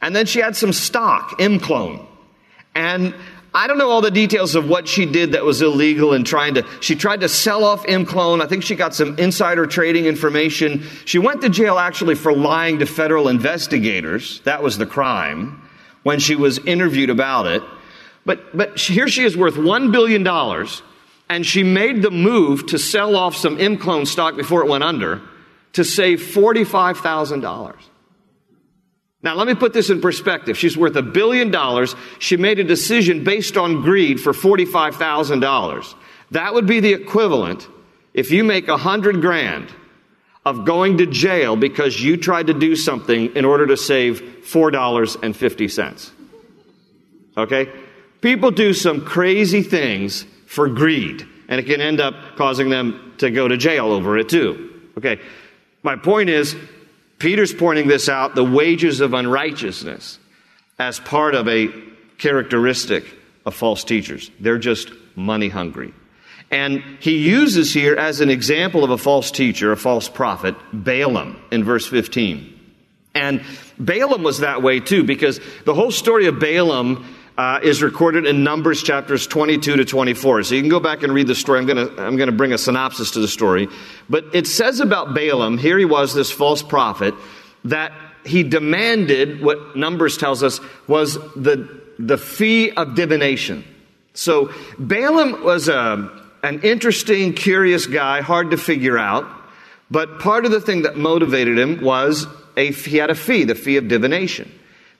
And 0.00 0.14
then 0.14 0.26
she 0.26 0.38
had 0.38 0.54
some 0.54 0.72
stock, 0.72 1.38
ImClone. 1.40 2.06
And 2.74 3.14
I 3.54 3.68
don't 3.68 3.78
know 3.78 3.88
all 3.88 4.00
the 4.00 4.10
details 4.10 4.56
of 4.56 4.68
what 4.68 4.88
she 4.88 5.06
did 5.06 5.32
that 5.32 5.44
was 5.44 5.62
illegal 5.62 6.12
and 6.12 6.26
trying 6.26 6.54
to, 6.54 6.66
she 6.80 6.96
tried 6.96 7.20
to 7.20 7.28
sell 7.28 7.62
off 7.62 7.86
ImClone. 7.86 8.42
I 8.42 8.48
think 8.48 8.64
she 8.64 8.74
got 8.74 8.96
some 8.96 9.16
insider 9.16 9.64
trading 9.64 10.06
information. 10.06 10.82
She 11.04 11.20
went 11.20 11.40
to 11.42 11.48
jail 11.48 11.78
actually 11.78 12.16
for 12.16 12.32
lying 12.32 12.80
to 12.80 12.86
federal 12.86 13.28
investigators. 13.28 14.40
That 14.40 14.64
was 14.64 14.76
the 14.76 14.86
crime 14.86 15.62
when 16.02 16.18
she 16.18 16.34
was 16.34 16.58
interviewed 16.58 17.10
about 17.10 17.46
it. 17.46 17.62
But, 18.26 18.56
but 18.56 18.76
here 18.76 19.06
she 19.06 19.22
is 19.22 19.36
worth 19.36 19.54
$1 19.54 19.92
billion 19.92 20.26
and 21.28 21.46
she 21.46 21.62
made 21.62 22.02
the 22.02 22.10
move 22.10 22.66
to 22.66 22.78
sell 22.78 23.14
off 23.14 23.36
some 23.36 23.58
ImClone 23.58 24.08
stock 24.08 24.36
before 24.36 24.62
it 24.62 24.68
went 24.68 24.82
under 24.82 25.22
to 25.74 25.84
save 25.84 26.20
$45,000. 26.20 27.76
Now, 29.24 29.34
let 29.34 29.46
me 29.46 29.54
put 29.54 29.72
this 29.72 29.88
in 29.88 30.02
perspective. 30.02 30.58
She's 30.58 30.76
worth 30.76 30.94
a 30.96 31.02
billion 31.02 31.50
dollars. 31.50 31.96
She 32.18 32.36
made 32.36 32.58
a 32.58 32.64
decision 32.64 33.24
based 33.24 33.56
on 33.56 33.80
greed 33.80 34.20
for 34.20 34.34
$45,000. 34.34 35.94
That 36.32 36.52
would 36.52 36.66
be 36.66 36.80
the 36.80 36.92
equivalent 36.92 37.66
if 38.12 38.30
you 38.30 38.44
make 38.44 38.68
a 38.68 38.76
hundred 38.76 39.22
grand 39.22 39.72
of 40.44 40.66
going 40.66 40.98
to 40.98 41.06
jail 41.06 41.56
because 41.56 42.02
you 42.02 42.18
tried 42.18 42.48
to 42.48 42.54
do 42.54 42.76
something 42.76 43.34
in 43.34 43.46
order 43.46 43.66
to 43.66 43.78
save 43.78 44.20
$4.50. 44.42 46.10
Okay? 47.38 47.72
People 48.20 48.50
do 48.50 48.74
some 48.74 49.06
crazy 49.06 49.62
things 49.62 50.26
for 50.46 50.68
greed, 50.68 51.26
and 51.48 51.58
it 51.58 51.64
can 51.64 51.80
end 51.80 51.98
up 51.98 52.14
causing 52.36 52.68
them 52.68 53.14
to 53.18 53.30
go 53.30 53.48
to 53.48 53.56
jail 53.56 53.86
over 53.90 54.18
it 54.18 54.28
too. 54.28 54.82
Okay, 54.98 55.18
my 55.82 55.96
point 55.96 56.30
is, 56.30 56.54
Peter's 57.24 57.54
pointing 57.54 57.88
this 57.88 58.10
out 58.10 58.34
the 58.34 58.44
wages 58.44 59.00
of 59.00 59.14
unrighteousness 59.14 60.18
as 60.78 61.00
part 61.00 61.34
of 61.34 61.48
a 61.48 61.70
characteristic 62.18 63.06
of 63.46 63.54
false 63.54 63.82
teachers. 63.82 64.30
They're 64.40 64.58
just 64.58 64.92
money 65.16 65.48
hungry. 65.48 65.94
And 66.50 66.82
he 67.00 67.16
uses 67.16 67.72
here 67.72 67.96
as 67.96 68.20
an 68.20 68.28
example 68.28 68.84
of 68.84 68.90
a 68.90 68.98
false 68.98 69.30
teacher, 69.30 69.72
a 69.72 69.76
false 69.78 70.06
prophet, 70.06 70.54
Balaam 70.70 71.42
in 71.50 71.64
verse 71.64 71.86
15. 71.86 72.60
And 73.14 73.42
Balaam 73.78 74.22
was 74.22 74.40
that 74.40 74.60
way 74.60 74.80
too, 74.80 75.02
because 75.02 75.40
the 75.64 75.72
whole 75.72 75.92
story 75.92 76.26
of 76.26 76.38
Balaam 76.38 77.06
uh, 77.36 77.60
is 77.62 77.82
recorded 77.82 78.26
in 78.26 78.44
Numbers 78.44 78.82
chapters 78.82 79.26
22 79.26 79.76
to 79.76 79.84
24. 79.84 80.44
So 80.44 80.54
you 80.54 80.60
can 80.60 80.70
go 80.70 80.80
back 80.80 81.02
and 81.02 81.12
read 81.12 81.26
the 81.26 81.34
story. 81.34 81.58
I'm 81.58 81.66
going 81.66 81.88
to 81.88 82.02
I'm 82.02 82.16
going 82.16 82.28
to 82.28 82.36
bring 82.36 82.52
a 82.52 82.58
synopsis 82.58 83.12
to 83.12 83.20
the 83.20 83.28
story. 83.28 83.68
But 84.08 84.26
it 84.34 84.46
says 84.46 84.80
about 84.80 85.14
Balaam, 85.14 85.58
here 85.58 85.78
he 85.78 85.84
was, 85.84 86.14
this 86.14 86.30
false 86.30 86.62
prophet, 86.62 87.14
that 87.64 87.92
he 88.24 88.42
demanded 88.42 89.42
what 89.42 89.76
Numbers 89.76 90.16
tells 90.16 90.42
us 90.42 90.60
was 90.86 91.14
the, 91.34 91.82
the 91.98 92.18
fee 92.18 92.70
of 92.70 92.94
divination. 92.94 93.64
So 94.14 94.52
Balaam 94.78 95.44
was 95.44 95.68
a, 95.68 96.10
an 96.42 96.60
interesting, 96.62 97.34
curious 97.34 97.86
guy, 97.86 98.20
hard 98.20 98.52
to 98.52 98.56
figure 98.56 98.96
out. 98.96 99.26
But 99.90 100.20
part 100.20 100.46
of 100.46 100.50
the 100.50 100.60
thing 100.60 100.82
that 100.82 100.96
motivated 100.96 101.58
him 101.58 101.82
was 101.82 102.26
a, 102.56 102.72
he 102.72 102.96
had 102.96 103.10
a 103.10 103.14
fee, 103.14 103.44
the 103.44 103.54
fee 103.54 103.76
of 103.76 103.88
divination. 103.88 104.50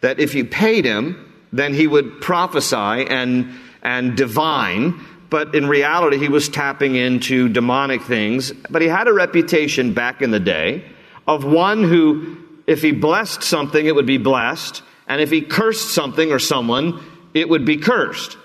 That 0.00 0.21
if 0.21 0.35
you 0.35 0.45
paid 0.45 0.85
him, 0.85 1.24
then 1.54 1.73
he 1.73 1.87
would 1.87 2.20
prophesy 2.20 2.76
and, 2.76 3.54
and 3.82 4.16
divine, 4.16 5.00
but 5.30 5.54
in 5.54 5.68
reality, 5.68 6.18
he 6.18 6.28
was 6.28 6.49
tapping 6.49 6.96
into 6.96 7.49
demonic 7.49 8.02
things. 8.02 8.52
But 8.70 8.82
he 8.82 8.88
had 8.88 9.06
a 9.06 9.12
reputation 9.12 9.94
back 9.94 10.20
in 10.20 10.32
the 10.32 10.40
day 10.40 10.84
of 11.26 11.44
one 11.44 11.84
who, 11.84 12.38
if 12.66 12.82
he 12.82 12.90
blessed 12.90 13.42
something, 13.42 13.87
it 13.87 13.94
would 13.94 14.06
be 14.06 14.18
blessed, 14.18 14.82
and 15.06 15.20
if 15.20 15.30
he 15.30 15.42
cursed 15.42 15.94
something 15.94 16.32
or 16.32 16.38
someone, 16.38 17.00
it 17.34 17.49
would 17.49 17.64
be 17.64 17.76
cursed. 17.76 18.37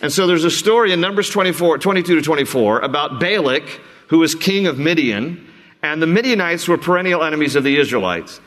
And 0.00 0.12
so 0.12 0.26
there's 0.26 0.44
a 0.44 0.50
story 0.50 0.92
in 0.92 1.00
Numbers 1.00 1.30
24, 1.30 1.78
22 1.78 2.16
to 2.16 2.22
24 2.22 2.80
about 2.80 3.18
Balak, 3.18 3.64
who 4.08 4.18
was 4.18 4.34
king 4.34 4.66
of 4.66 4.78
Midian, 4.78 5.50
and 5.82 6.00
the 6.00 6.06
Midianites 6.06 6.68
were 6.68 6.78
perennial 6.78 7.24
enemies 7.24 7.56
of 7.56 7.64
the 7.64 7.76
Israelites. 7.78 8.40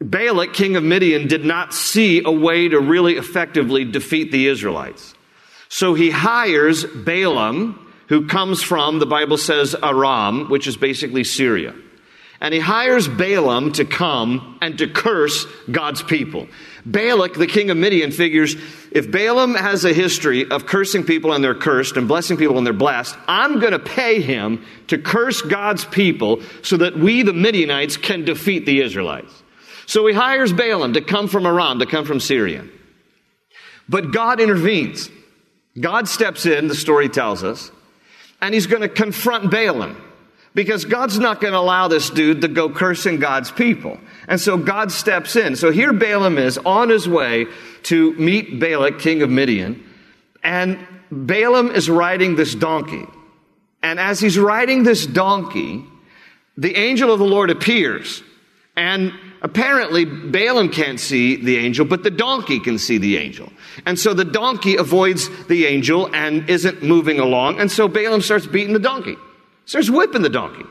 Balak, 0.00 0.52
king 0.52 0.76
of 0.76 0.82
Midian, 0.82 1.28
did 1.28 1.44
not 1.44 1.72
see 1.72 2.22
a 2.24 2.30
way 2.30 2.68
to 2.68 2.80
really 2.80 3.16
effectively 3.16 3.84
defeat 3.84 4.32
the 4.32 4.46
Israelites. 4.48 5.14
So 5.68 5.94
he 5.94 6.10
hires 6.10 6.84
Balaam, 6.84 7.92
who 8.08 8.26
comes 8.26 8.62
from, 8.62 8.98
the 8.98 9.06
Bible 9.06 9.38
says, 9.38 9.74
Aram, 9.82 10.50
which 10.50 10.66
is 10.66 10.76
basically 10.76 11.24
Syria. 11.24 11.74
And 12.42 12.52
he 12.52 12.58
hires 12.60 13.06
Balaam 13.06 13.72
to 13.74 13.84
come 13.84 14.58
and 14.60 14.76
to 14.78 14.88
curse 14.88 15.46
God's 15.70 16.02
people. 16.02 16.48
Balak, 16.84 17.34
the 17.34 17.46
king 17.46 17.70
of 17.70 17.76
Midian, 17.76 18.10
figures 18.10 18.56
if 18.90 19.10
Balaam 19.10 19.54
has 19.54 19.84
a 19.84 19.92
history 19.92 20.50
of 20.50 20.66
cursing 20.66 21.04
people 21.04 21.32
and 21.32 21.42
they're 21.42 21.54
cursed 21.54 21.96
and 21.96 22.08
blessing 22.08 22.36
people 22.36 22.58
and 22.58 22.66
they're 22.66 22.74
blessed, 22.74 23.16
I'm 23.28 23.60
going 23.60 23.72
to 23.72 23.78
pay 23.78 24.20
him 24.20 24.64
to 24.88 24.98
curse 24.98 25.40
God's 25.40 25.84
people 25.84 26.42
so 26.62 26.76
that 26.78 26.98
we, 26.98 27.22
the 27.22 27.32
Midianites, 27.32 27.96
can 27.96 28.24
defeat 28.24 28.66
the 28.66 28.80
Israelites. 28.80 29.41
So 29.86 30.06
he 30.06 30.14
hires 30.14 30.52
Balaam 30.52 30.94
to 30.94 31.00
come 31.00 31.28
from 31.28 31.46
Aram, 31.46 31.78
to 31.80 31.86
come 31.86 32.04
from 32.04 32.20
Syria. 32.20 32.64
But 33.88 34.12
God 34.12 34.40
intervenes. 34.40 35.10
God 35.78 36.08
steps 36.08 36.46
in, 36.46 36.68
the 36.68 36.74
story 36.74 37.08
tells 37.08 37.42
us, 37.42 37.70
and 38.40 38.52
he's 38.52 38.66
going 38.66 38.82
to 38.82 38.88
confront 38.88 39.50
Balaam 39.50 39.96
because 40.54 40.84
God's 40.84 41.18
not 41.18 41.40
going 41.40 41.52
to 41.52 41.58
allow 41.58 41.88
this 41.88 42.10
dude 42.10 42.42
to 42.42 42.48
go 42.48 42.68
cursing 42.68 43.18
God's 43.18 43.50
people. 43.50 43.98
And 44.28 44.40
so 44.40 44.58
God 44.58 44.92
steps 44.92 45.34
in. 45.36 45.56
So 45.56 45.70
here 45.70 45.92
Balaam 45.92 46.36
is 46.38 46.58
on 46.58 46.90
his 46.90 47.08
way 47.08 47.46
to 47.84 48.12
meet 48.14 48.60
Balak, 48.60 48.98
king 48.98 49.22
of 49.22 49.30
Midian, 49.30 49.82
and 50.42 50.78
Balaam 51.10 51.70
is 51.70 51.88
riding 51.88 52.36
this 52.36 52.54
donkey. 52.54 53.06
And 53.82 53.98
as 53.98 54.20
he's 54.20 54.38
riding 54.38 54.82
this 54.82 55.06
donkey, 55.06 55.84
the 56.56 56.76
angel 56.76 57.12
of 57.12 57.18
the 57.18 57.24
Lord 57.24 57.50
appears. 57.50 58.22
And 58.76 59.12
Apparently, 59.42 60.04
Balaam 60.04 60.68
can't 60.68 61.00
see 61.00 61.34
the 61.34 61.58
angel, 61.58 61.84
but 61.84 62.04
the 62.04 62.10
donkey 62.10 62.60
can 62.60 62.78
see 62.78 62.96
the 62.96 63.16
angel. 63.16 63.52
And 63.84 63.98
so 63.98 64.14
the 64.14 64.24
donkey 64.24 64.76
avoids 64.76 65.28
the 65.46 65.66
angel 65.66 66.08
and 66.14 66.48
isn't 66.48 66.82
moving 66.82 67.18
along. 67.18 67.60
And 67.60 67.70
so 67.70 67.88
Balaam 67.88 68.22
starts 68.22 68.46
beating 68.46 68.72
the 68.72 68.78
donkey, 68.78 69.16
starts 69.66 69.90
whipping 69.90 70.22
the 70.22 70.28
donkey. 70.28 70.64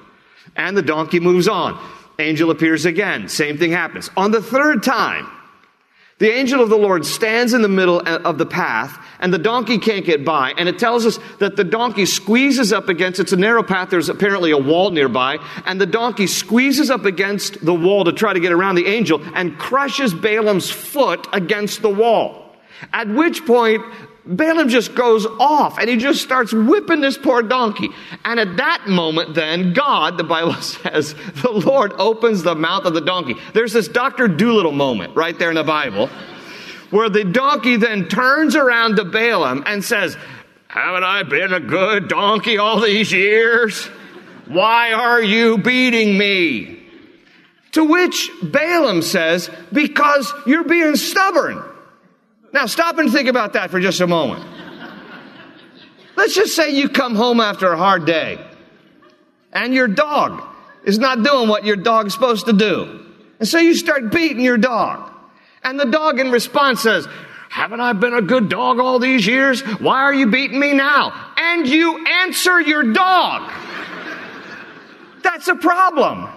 And 0.56 0.76
the 0.76 0.82
donkey 0.82 1.20
moves 1.20 1.50
on. 1.50 1.80
Angel 2.18 2.50
appears 2.50 2.86
again. 2.86 3.28
Same 3.28 3.58
thing 3.58 3.72
happens. 3.72 4.10
On 4.16 4.32
the 4.32 4.42
third 4.42 4.84
time, 4.84 5.30
the 6.22 6.32
angel 6.32 6.62
of 6.62 6.70
the 6.70 6.78
Lord 6.78 7.04
stands 7.04 7.56
in 7.56 7.64
the 7.64 7.68
middle 7.68 8.00
of 8.00 8.38
the 8.38 8.46
path, 8.46 9.04
and 9.20 9.34
the 9.34 9.40
donkey 9.40 9.80
can't 9.80 10.06
get 10.06 10.24
by. 10.24 10.54
And 10.56 10.70
it 10.70 10.78
tells 10.78 11.04
us 11.04 11.18
that 11.40 11.56
the 11.56 11.64
donkey 11.64 12.06
squeezes 12.06 12.72
up 12.72 12.90
against, 12.90 13.20
it's 13.20 13.32
a 13.32 13.38
narrow 13.38 13.64
path, 13.64 13.90
there's 13.90 14.08
apparently 14.08 14.52
a 14.52 14.58
wall 14.58 14.92
nearby, 14.92 15.40
and 15.66 15.82
the 15.82 15.88
donkey 15.88 16.28
squeezes 16.28 16.92
up 16.92 17.06
against 17.06 17.66
the 17.66 17.74
wall 17.74 18.04
to 18.04 18.14
try 18.14 18.34
to 18.34 18.40
get 18.40 18.52
around 18.52 18.76
the 18.76 18.86
angel 18.86 19.20
and 19.34 19.58
crushes 19.58 20.14
Balaam's 20.14 20.70
foot 20.70 21.28
against 21.34 21.82
the 21.82 21.90
wall. 21.90 22.56
At 22.94 23.08
which 23.08 23.44
point, 23.48 23.84
Balaam 24.26 24.70
just 24.70 24.94
goes 24.94 25.26
off 25.26 25.80
and 25.80 25.90
he 25.90 25.98
just 25.98 26.22
starts 26.22 26.54
whipping 26.54 27.02
this 27.02 27.18
poor 27.18 27.42
donkey. 27.42 27.90
And 28.24 28.40
at 28.40 28.58
that 28.58 28.88
moment, 28.88 29.34
then, 29.34 29.74
God, 29.74 30.18
the 30.18 30.24
Bible 30.24 30.54
says, 30.62 31.16
the 31.42 31.52
Lord 31.52 31.94
opens 31.94 32.44
the 32.44 32.56
mouth 32.56 32.86
of 32.86 32.94
the 32.94 33.02
donkey. 33.02 33.36
There's 33.54 33.74
this 33.74 33.88
Dr. 33.88 34.28
Dolittle 34.28 34.72
moment 34.72 35.16
right 35.16 35.38
there 35.38 35.50
in 35.50 35.56
the 35.56 35.64
Bible 35.64 36.10
where 36.92 37.10
the 37.10 37.24
donkey 37.24 37.78
then 37.78 38.08
turns 38.08 38.56
around 38.56 38.98
to 38.98 39.06
Balaam 39.06 39.64
and 39.66 39.84
says, 39.84 40.16
Haven't 40.68 41.04
I 41.04 41.24
been 41.24 41.54
a 41.54 41.60
good 41.60 42.08
donkey 42.08 42.58
all 42.58 42.82
these 42.82 43.12
years? 43.12 43.86
Why 44.48 44.92
are 44.92 45.22
you 45.22 45.58
beating 45.58 46.18
me? 46.18 46.84
To 47.72 47.86
which 47.86 48.30
Balaam 48.44 49.02
says, 49.02 49.50
Because 49.72 50.32
you're 50.46 50.66
being 50.66 50.98
stubborn. 50.98 51.64
Now, 52.54 52.66
stop 52.66 52.98
and 52.98 53.12
think 53.12 53.28
about 53.28 53.54
that 53.54 53.72
for 53.72 53.80
just 53.80 54.02
a 54.02 54.08
moment. 54.08 54.46
Let's 56.16 56.36
just 56.36 56.56
say 56.56 56.72
you 56.72 56.90
come 56.90 57.16
home 57.16 57.40
after 57.40 57.72
a 57.72 57.78
hard 57.78 58.06
day 58.06 58.40
and 59.54 59.74
your 59.74 59.88
dog 59.88 60.44
is 60.84 61.00
not 61.00 61.24
doing 61.24 61.48
what 61.48 61.66
your 61.66 61.78
dog's 61.78 62.14
supposed 62.14 62.48
to 62.48 62.54
do. 62.54 63.06
And 63.40 63.48
so 63.48 63.58
you 63.58 63.74
start 63.74 64.12
beating 64.12 64.42
your 64.42 64.58
dog. 64.58 65.10
And 65.64 65.80
the 65.80 65.86
dog 65.86 66.20
in 66.20 66.32
response 66.32 66.82
says, 66.82 67.08
haven't 67.50 67.80
I 67.80 67.94
been 67.94 68.14
a 68.14 68.22
good 68.22 68.50
dog 68.50 68.80
all 68.80 69.00
these 69.00 69.26
years? 69.26 69.62
Why 69.62 70.02
are 70.02 70.14
you 70.14 70.28
beating 70.28 70.60
me 70.60 70.74
now? 70.74 71.34
And 71.38 71.68
you 71.68 72.06
answer 72.06 72.60
your 72.62 72.94
dog. 72.94 73.52
That's 75.24 75.48
a 75.48 75.56
problem. 75.56 76.30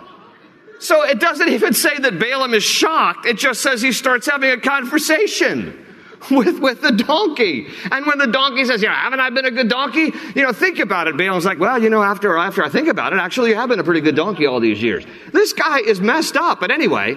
So 0.78 1.04
it 1.04 1.21
doesn't 1.21 1.49
even 1.49 1.73
say 1.73 1.97
that 1.99 2.18
Balaam 2.18 2.52
is 2.52 2.62
shocked. 2.62 3.26
It 3.26 3.38
just 3.38 3.62
says 3.62 3.80
he 3.80 3.92
starts 3.92 4.26
having 4.26 4.50
a 4.50 4.61
conversation 4.61 5.84
with, 6.31 6.61
with 6.61 6.81
the 6.81 6.93
donkey. 6.93 7.66
And 7.90 8.07
when 8.07 8.19
the 8.19 8.26
donkey 8.26 8.64
says, 8.64 8.83
you 8.83 8.88
know, 8.88 8.95
haven't 8.95 9.21
I 9.21 9.31
been 9.31 9.45
a 9.45 9.50
good 9.50 9.69
donkey? 9.69 10.12
You 10.35 10.43
know, 10.43 10.52
think 10.52 10.78
about 10.78 11.09
it. 11.09 11.16
Balaam's 11.16 11.45
like, 11.45 11.59
well, 11.59 11.83
you 11.83 11.90
know, 11.90 12.02
after, 12.02 12.37
after 12.37 12.62
I 12.62 12.69
think 12.69 12.88
about 12.88 13.12
it, 13.12 13.19
actually 13.19 13.50
you 13.50 13.57
have 13.57 13.69
been 13.69 13.81
a 13.81 13.85
pretty 13.85 14.00
good 14.00 14.16
donkey 14.16 14.47
all 14.47 14.61
these 14.61 14.83
years. 14.83 15.04
This 15.33 15.52
guy 15.52 15.81
is 15.81 16.00
messed 16.00 16.37
up. 16.37 16.61
But 16.61 16.71
anyway, 16.71 17.16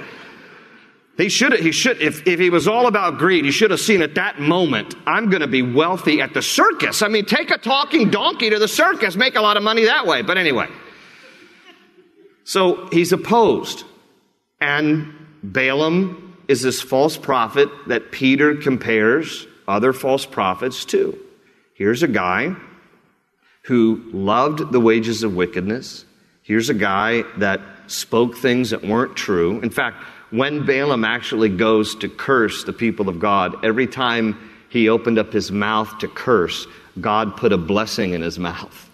he 1.17 1.29
should 1.29 1.53
he 1.53 1.71
should 1.71 1.99
if, 1.99 2.27
if 2.27 2.39
he 2.39 2.51
was 2.51 2.67
all 2.67 2.85
about 2.85 3.17
greed, 3.17 3.43
he 3.43 3.51
should 3.51 3.71
have 3.71 3.79
seen 3.79 4.03
at 4.03 4.15
that 4.15 4.39
moment, 4.39 4.93
I'm 5.07 5.29
gonna 5.31 5.47
be 5.47 5.63
wealthy 5.63 6.21
at 6.21 6.33
the 6.33 6.43
circus. 6.43 7.01
I 7.01 7.07
mean, 7.07 7.25
take 7.25 7.49
a 7.49 7.57
talking 7.57 8.11
donkey 8.11 8.51
to 8.51 8.59
the 8.59 8.67
circus, 8.67 9.15
make 9.15 9.35
a 9.35 9.41
lot 9.41 9.57
of 9.57 9.63
money 9.63 9.85
that 9.85 10.05
way. 10.05 10.21
But 10.21 10.37
anyway. 10.37 10.67
So 12.43 12.87
he's 12.91 13.11
opposed. 13.11 13.83
And 14.61 15.13
Balaam 15.43 16.26
is 16.47 16.61
this 16.61 16.81
false 16.81 17.17
prophet 17.17 17.69
that 17.87 18.11
Peter 18.11 18.55
compares 18.55 19.47
other 19.67 19.93
false 19.93 20.25
prophets 20.25 20.85
to. 20.85 21.17
Here's 21.73 22.03
a 22.03 22.07
guy 22.07 22.55
who 23.63 24.01
loved 24.13 24.71
the 24.71 24.79
wages 24.79 25.23
of 25.23 25.35
wickedness. 25.35 26.05
Here's 26.41 26.69
a 26.69 26.73
guy 26.73 27.23
that 27.37 27.59
spoke 27.87 28.37
things 28.37 28.69
that 28.69 28.83
weren't 28.83 29.15
true. 29.15 29.59
In 29.59 29.69
fact, 29.69 30.03
when 30.29 30.65
Balaam 30.65 31.03
actually 31.03 31.49
goes 31.49 31.95
to 31.95 32.09
curse 32.09 32.63
the 32.63 32.73
people 32.73 33.09
of 33.09 33.19
God, 33.19 33.65
every 33.65 33.87
time 33.87 34.37
he 34.69 34.89
opened 34.89 35.19
up 35.19 35.33
his 35.33 35.51
mouth 35.51 35.97
to 35.99 36.07
curse, 36.07 36.67
God 36.99 37.37
put 37.37 37.53
a 37.53 37.57
blessing 37.57 38.13
in 38.13 38.21
his 38.21 38.39
mouth. 38.39 38.86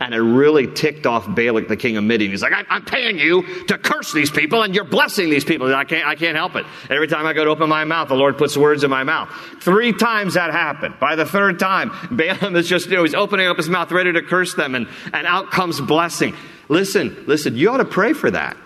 And 0.00 0.14
it 0.14 0.20
really 0.20 0.66
ticked 0.66 1.06
off 1.06 1.32
Balak, 1.34 1.68
the 1.68 1.76
king 1.76 1.96
of 1.96 2.04
Midian. 2.04 2.30
He's 2.30 2.42
like, 2.42 2.52
I'm 2.68 2.84
paying 2.84 3.18
you 3.18 3.64
to 3.66 3.78
curse 3.78 4.12
these 4.12 4.30
people, 4.30 4.62
and 4.62 4.74
you're 4.74 4.84
blessing 4.84 5.30
these 5.30 5.44
people. 5.44 5.74
I 5.74 5.84
can't, 5.84 6.06
I 6.06 6.14
can't 6.14 6.36
help 6.36 6.56
it. 6.56 6.66
Every 6.88 7.08
time 7.08 7.26
I 7.26 7.32
go 7.32 7.44
to 7.44 7.50
open 7.50 7.68
my 7.68 7.84
mouth, 7.84 8.08
the 8.08 8.14
Lord 8.14 8.38
puts 8.38 8.56
words 8.56 8.84
in 8.84 8.90
my 8.90 9.04
mouth. 9.04 9.30
Three 9.60 9.92
times 9.92 10.34
that 10.34 10.50
happened. 10.50 10.98
By 11.00 11.16
the 11.16 11.26
third 11.26 11.58
time, 11.58 11.90
Balaam 12.10 12.56
is 12.56 12.68
just, 12.68 12.88
you 12.88 12.96
know, 12.96 13.02
he's 13.02 13.14
opening 13.14 13.46
up 13.46 13.56
his 13.56 13.68
mouth, 13.68 13.90
ready 13.92 14.12
to 14.12 14.22
curse 14.22 14.54
them, 14.54 14.74
and, 14.74 14.88
and 15.12 15.26
out 15.26 15.50
comes 15.50 15.80
blessing. 15.80 16.34
Listen, 16.68 17.24
listen, 17.26 17.56
you 17.56 17.70
ought 17.70 17.78
to 17.78 17.84
pray 17.84 18.12
for 18.12 18.30
that. 18.30 18.56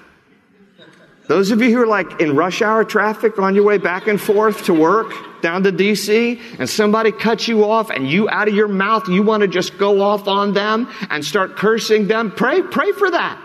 Those 1.26 1.50
of 1.50 1.62
you 1.62 1.70
who 1.74 1.80
are 1.80 1.86
like 1.86 2.20
in 2.20 2.36
rush 2.36 2.60
hour 2.60 2.84
traffic 2.84 3.38
on 3.38 3.54
your 3.54 3.64
way 3.64 3.78
back 3.78 4.06
and 4.08 4.20
forth 4.20 4.64
to 4.64 4.74
work 4.74 5.12
down 5.40 5.62
to 5.62 5.72
DC 5.72 6.38
and 6.58 6.68
somebody 6.68 7.12
cuts 7.12 7.48
you 7.48 7.64
off 7.64 7.88
and 7.90 8.08
you 8.08 8.28
out 8.28 8.46
of 8.46 8.54
your 8.54 8.68
mouth, 8.68 9.08
you 9.08 9.22
want 9.22 9.40
to 9.40 9.48
just 9.48 9.78
go 9.78 10.02
off 10.02 10.28
on 10.28 10.52
them 10.52 10.90
and 11.08 11.24
start 11.24 11.56
cursing 11.56 12.08
them, 12.08 12.30
pray, 12.30 12.60
pray 12.60 12.92
for 12.92 13.10
that. 13.10 13.40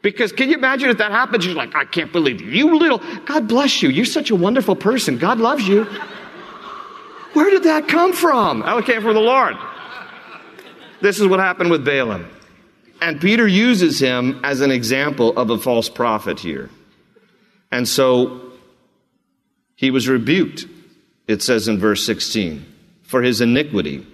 Because 0.00 0.32
can 0.32 0.48
you 0.48 0.56
imagine 0.56 0.88
if 0.88 0.98
that 0.98 1.10
happens? 1.10 1.44
You're 1.44 1.54
like, 1.54 1.74
I 1.74 1.84
can't 1.84 2.12
believe 2.12 2.40
you, 2.40 2.78
little, 2.78 2.98
God 3.26 3.46
bless 3.46 3.82
you. 3.82 3.90
You're 3.90 4.06
such 4.06 4.30
a 4.30 4.36
wonderful 4.36 4.76
person. 4.76 5.18
God 5.18 5.38
loves 5.38 5.68
you. 5.68 5.84
Where 7.34 7.50
did 7.50 7.64
that 7.64 7.88
come 7.88 8.14
from? 8.14 8.62
Oh, 8.64 8.78
it 8.78 8.86
came 8.86 9.02
from 9.02 9.14
the 9.14 9.20
Lord. 9.20 9.54
This 11.02 11.20
is 11.20 11.26
what 11.26 11.40
happened 11.40 11.70
with 11.70 11.84
Balaam. 11.84 12.30
And 13.02 13.20
Peter 13.20 13.46
uses 13.46 14.00
him 14.00 14.40
as 14.44 14.60
an 14.60 14.70
example 14.70 15.36
of 15.36 15.50
a 15.50 15.58
false 15.58 15.88
prophet 15.88 16.40
here. 16.40 16.70
And 17.70 17.86
so 17.86 18.52
he 19.76 19.90
was 19.90 20.08
rebuked, 20.08 20.66
it 21.26 21.42
says 21.42 21.68
in 21.68 21.78
verse 21.78 22.04
16, 22.04 22.64
for 23.02 23.22
his 23.22 23.40
iniquity. 23.40 24.06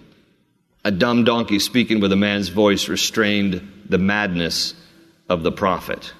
A 0.84 0.90
dumb 0.90 1.24
donkey 1.24 1.58
speaking 1.58 2.00
with 2.00 2.12
a 2.12 2.16
man's 2.16 2.50
voice 2.50 2.88
restrained 2.88 3.84
the 3.88 3.98
madness 3.98 4.74
of 5.28 5.42
the 5.42 5.52
prophet. 5.52 6.12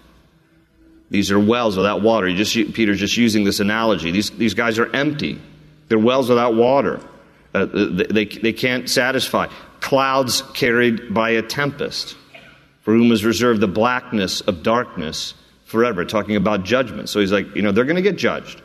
These 1.10 1.30
are 1.30 1.38
wells 1.38 1.76
without 1.76 2.00
water. 2.00 2.32
Just, 2.32 2.54
Peter's 2.72 2.98
just 2.98 3.16
using 3.16 3.44
this 3.44 3.60
analogy. 3.60 4.10
These, 4.10 4.30
these 4.30 4.54
guys 4.54 4.78
are 4.78 4.90
empty. 4.96 5.38
They're 5.88 5.98
wells 5.98 6.28
without 6.28 6.54
water. 6.54 7.00
Uh, 7.52 7.66
they, 7.66 8.24
they 8.24 8.52
can't 8.52 8.88
satisfy. 8.88 9.46
Clouds 9.80 10.42
carried 10.54 11.12
by 11.12 11.30
a 11.30 11.42
tempest, 11.42 12.16
for 12.80 12.94
whom 12.94 13.12
is 13.12 13.24
reserved 13.24 13.60
the 13.60 13.68
blackness 13.68 14.40
of 14.40 14.62
darkness 14.62 15.34
forever, 15.64 16.04
talking 16.04 16.36
about 16.36 16.64
judgment. 16.64 17.08
So 17.08 17.20
he's 17.20 17.32
like, 17.32 17.54
you 17.56 17.62
know, 17.62 17.72
they're 17.72 17.84
going 17.84 17.96
to 17.96 18.02
get 18.02 18.16
judged. 18.16 18.62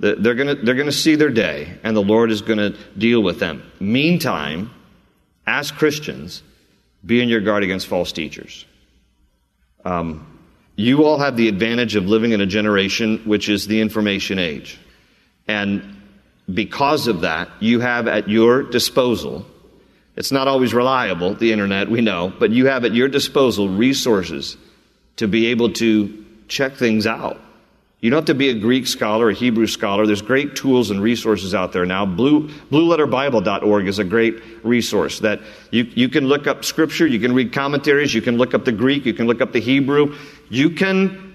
They're 0.00 0.34
going 0.34 0.48
to, 0.48 0.54
they're 0.56 0.74
going 0.74 0.86
to 0.86 0.92
see 0.92 1.14
their 1.14 1.30
day, 1.30 1.78
and 1.84 1.96
the 1.96 2.02
Lord 2.02 2.30
is 2.30 2.42
going 2.42 2.58
to 2.58 2.76
deal 2.98 3.22
with 3.22 3.38
them. 3.38 3.62
Meantime, 3.78 4.70
as 5.46 5.70
Christians, 5.70 6.42
be 7.06 7.22
in 7.22 7.28
your 7.28 7.40
guard 7.40 7.62
against 7.62 7.86
false 7.86 8.12
teachers. 8.12 8.64
Um, 9.84 10.26
you 10.76 11.04
all 11.04 11.18
have 11.18 11.36
the 11.36 11.48
advantage 11.48 11.94
of 11.94 12.06
living 12.06 12.32
in 12.32 12.40
a 12.40 12.46
generation 12.46 13.18
which 13.24 13.48
is 13.48 13.66
the 13.66 13.80
information 13.80 14.38
age. 14.38 14.78
And 15.46 16.02
because 16.52 17.06
of 17.06 17.20
that, 17.20 17.48
you 17.60 17.80
have 17.80 18.08
at 18.08 18.28
your 18.28 18.62
disposal, 18.62 19.46
it's 20.16 20.32
not 20.32 20.48
always 20.48 20.74
reliable, 20.74 21.34
the 21.34 21.52
internet, 21.52 21.88
we 21.88 22.00
know, 22.00 22.32
but 22.38 22.50
you 22.50 22.66
have 22.66 22.84
at 22.84 22.94
your 22.94 23.08
disposal 23.08 23.68
resources 23.68 24.56
to 25.16 25.28
be 25.28 25.46
able 25.46 25.72
to 25.74 26.23
check 26.48 26.74
things 26.74 27.06
out. 27.06 27.40
You 28.04 28.10
don't 28.10 28.18
have 28.18 28.26
to 28.26 28.34
be 28.34 28.50
a 28.50 28.54
Greek 28.54 28.86
scholar, 28.86 29.30
a 29.30 29.34
Hebrew 29.34 29.66
scholar. 29.66 30.06
There's 30.06 30.20
great 30.20 30.56
tools 30.56 30.90
and 30.90 31.00
resources 31.00 31.54
out 31.54 31.72
there 31.72 31.86
now. 31.86 32.04
Blue, 32.04 32.48
BlueLetterBible.org 32.70 33.88
is 33.88 33.98
a 33.98 34.04
great 34.04 34.42
resource 34.62 35.20
that 35.20 35.40
you, 35.70 35.84
you 35.84 36.10
can 36.10 36.26
look 36.26 36.46
up 36.46 36.66
scripture, 36.66 37.06
you 37.06 37.18
can 37.18 37.34
read 37.34 37.54
commentaries, 37.54 38.12
you 38.12 38.20
can 38.20 38.36
look 38.36 38.52
up 38.52 38.66
the 38.66 38.72
Greek, 38.72 39.06
you 39.06 39.14
can 39.14 39.26
look 39.26 39.40
up 39.40 39.52
the 39.52 39.60
Hebrew. 39.60 40.16
You 40.50 40.68
can 40.68 41.34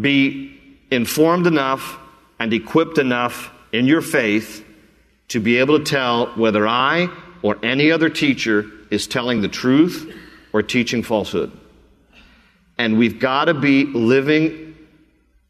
be 0.00 0.56
informed 0.92 1.48
enough 1.48 1.98
and 2.38 2.52
equipped 2.52 2.98
enough 2.98 3.50
in 3.72 3.86
your 3.86 4.00
faith 4.00 4.64
to 5.28 5.40
be 5.40 5.58
able 5.58 5.78
to 5.78 5.84
tell 5.84 6.26
whether 6.36 6.68
I 6.68 7.08
or 7.42 7.58
any 7.64 7.90
other 7.90 8.10
teacher 8.10 8.64
is 8.90 9.08
telling 9.08 9.40
the 9.40 9.48
truth 9.48 10.14
or 10.52 10.62
teaching 10.62 11.02
falsehood. 11.02 11.50
And 12.78 12.98
we've 12.98 13.18
got 13.18 13.46
to 13.46 13.54
be 13.54 13.84
living 13.84 14.76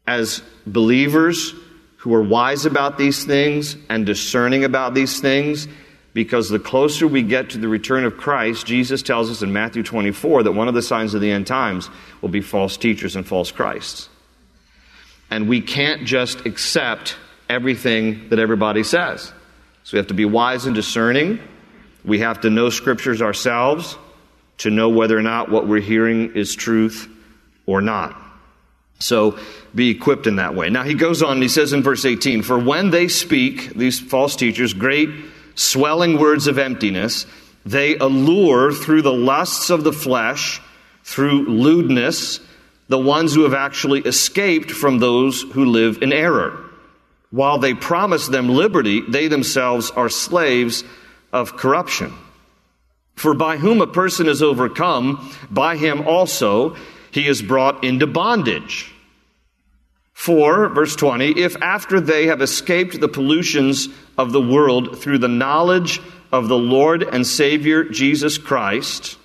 as 0.05 0.41
believers 0.65 1.53
who 1.97 2.13
are 2.13 2.23
wise 2.23 2.65
about 2.65 2.97
these 2.97 3.25
things 3.25 3.75
and 3.89 4.05
discerning 4.05 4.63
about 4.63 4.93
these 4.93 5.19
things 5.19 5.67
because 6.13 6.49
the 6.49 6.59
closer 6.59 7.07
we 7.07 7.21
get 7.21 7.51
to 7.51 7.57
the 7.57 7.67
return 7.67 8.05
of 8.05 8.17
Christ, 8.17 8.65
Jesus 8.65 9.03
tells 9.03 9.29
us 9.29 9.41
in 9.41 9.51
Matthew 9.51 9.83
24 9.83 10.43
that 10.43 10.53
one 10.53 10.67
of 10.67 10.73
the 10.73 10.81
signs 10.81 11.13
of 11.13 11.21
the 11.21 11.29
end 11.29 11.45
times 11.45 11.89
will 12.21 12.29
be 12.29 12.41
false 12.41 12.77
teachers 12.77 13.15
and 13.15 13.27
false 13.27 13.51
Christs. 13.51 14.09
And 15.29 15.49
we 15.49 15.61
can't 15.61 16.05
just 16.05 16.45
accept 16.45 17.17
everything 17.49 18.29
that 18.29 18.39
everybody 18.39 18.83
says. 18.83 19.33
So 19.83 19.95
we 19.95 19.97
have 19.97 20.07
to 20.07 20.13
be 20.13 20.25
wise 20.25 20.65
and 20.65 20.73
discerning. 20.73 21.39
We 22.05 22.19
have 22.19 22.41
to 22.41 22.49
know 22.49 22.69
scriptures 22.69 23.21
ourselves 23.21 23.97
to 24.59 24.71
know 24.71 24.89
whether 24.89 25.17
or 25.17 25.21
not 25.21 25.51
what 25.51 25.67
we're 25.67 25.81
hearing 25.81 26.35
is 26.35 26.55
truth 26.55 27.09
or 27.67 27.81
not. 27.81 28.19
So 28.99 29.37
be 29.75 29.91
equipped 29.91 30.25
in 30.25 30.37
that 30.37 30.55
way. 30.55 30.71
Now 30.71 30.83
he 30.83 30.95
goes 30.95 31.21
on 31.21 31.39
he 31.41 31.47
says 31.47 31.73
in 31.73 31.83
verse 31.83 32.03
18, 32.03 32.41
For 32.41 32.57
when 32.57 32.89
they 32.89 33.07
speak, 33.07 33.75
these 33.75 33.99
false 33.99 34.35
teachers, 34.35 34.73
great 34.73 35.09
swelling 35.53 36.17
words 36.17 36.47
of 36.47 36.57
emptiness, 36.57 37.27
they 37.65 37.97
allure 37.97 38.71
through 38.71 39.03
the 39.03 39.13
lusts 39.13 39.69
of 39.69 39.83
the 39.83 39.93
flesh, 39.93 40.61
through 41.03 41.45
lewdness, 41.47 42.39
the 42.87 42.97
ones 42.97 43.35
who 43.35 43.43
have 43.43 43.53
actually 43.53 43.99
escaped 44.01 44.71
from 44.71 44.99
those 44.99 45.41
who 45.41 45.65
live 45.65 46.01
in 46.01 46.13
error. 46.13 46.63
While 47.29 47.59
they 47.59 47.73
promise 47.73 48.27
them 48.27 48.47
liberty, 48.47 49.01
they 49.01 49.27
themselves 49.27 49.91
are 49.91 50.09
slaves 50.09 50.83
of 51.33 51.57
corruption. 51.57 52.13
For 53.15 53.33
by 53.33 53.57
whom 53.57 53.81
a 53.81 53.87
person 53.87 54.27
is 54.27 54.41
overcome, 54.41 55.35
by 55.49 55.75
him 55.75 56.07
also 56.07 56.77
he 57.17 57.27
is 57.27 57.41
brought 57.41 57.83
into 57.83 58.05
bondage. 58.05 58.93
For, 60.13 60.69
verse 60.69 60.95
20, 60.95 61.39
if 61.39 61.55
after 61.63 61.99
they 61.99 62.27
have 62.27 62.41
escaped 62.41 62.99
the 62.99 63.07
pollutions 63.07 63.87
of 64.19 64.31
the 64.31 64.41
world 64.41 64.99
through 64.99 65.17
the 65.17 65.27
knowledge 65.27 65.99
of 66.31 66.47
the 66.47 66.57
Lord 66.57 67.01
and 67.01 67.25
Savior 67.25 67.85
Jesus 67.85 68.37
Christ, 68.37 69.17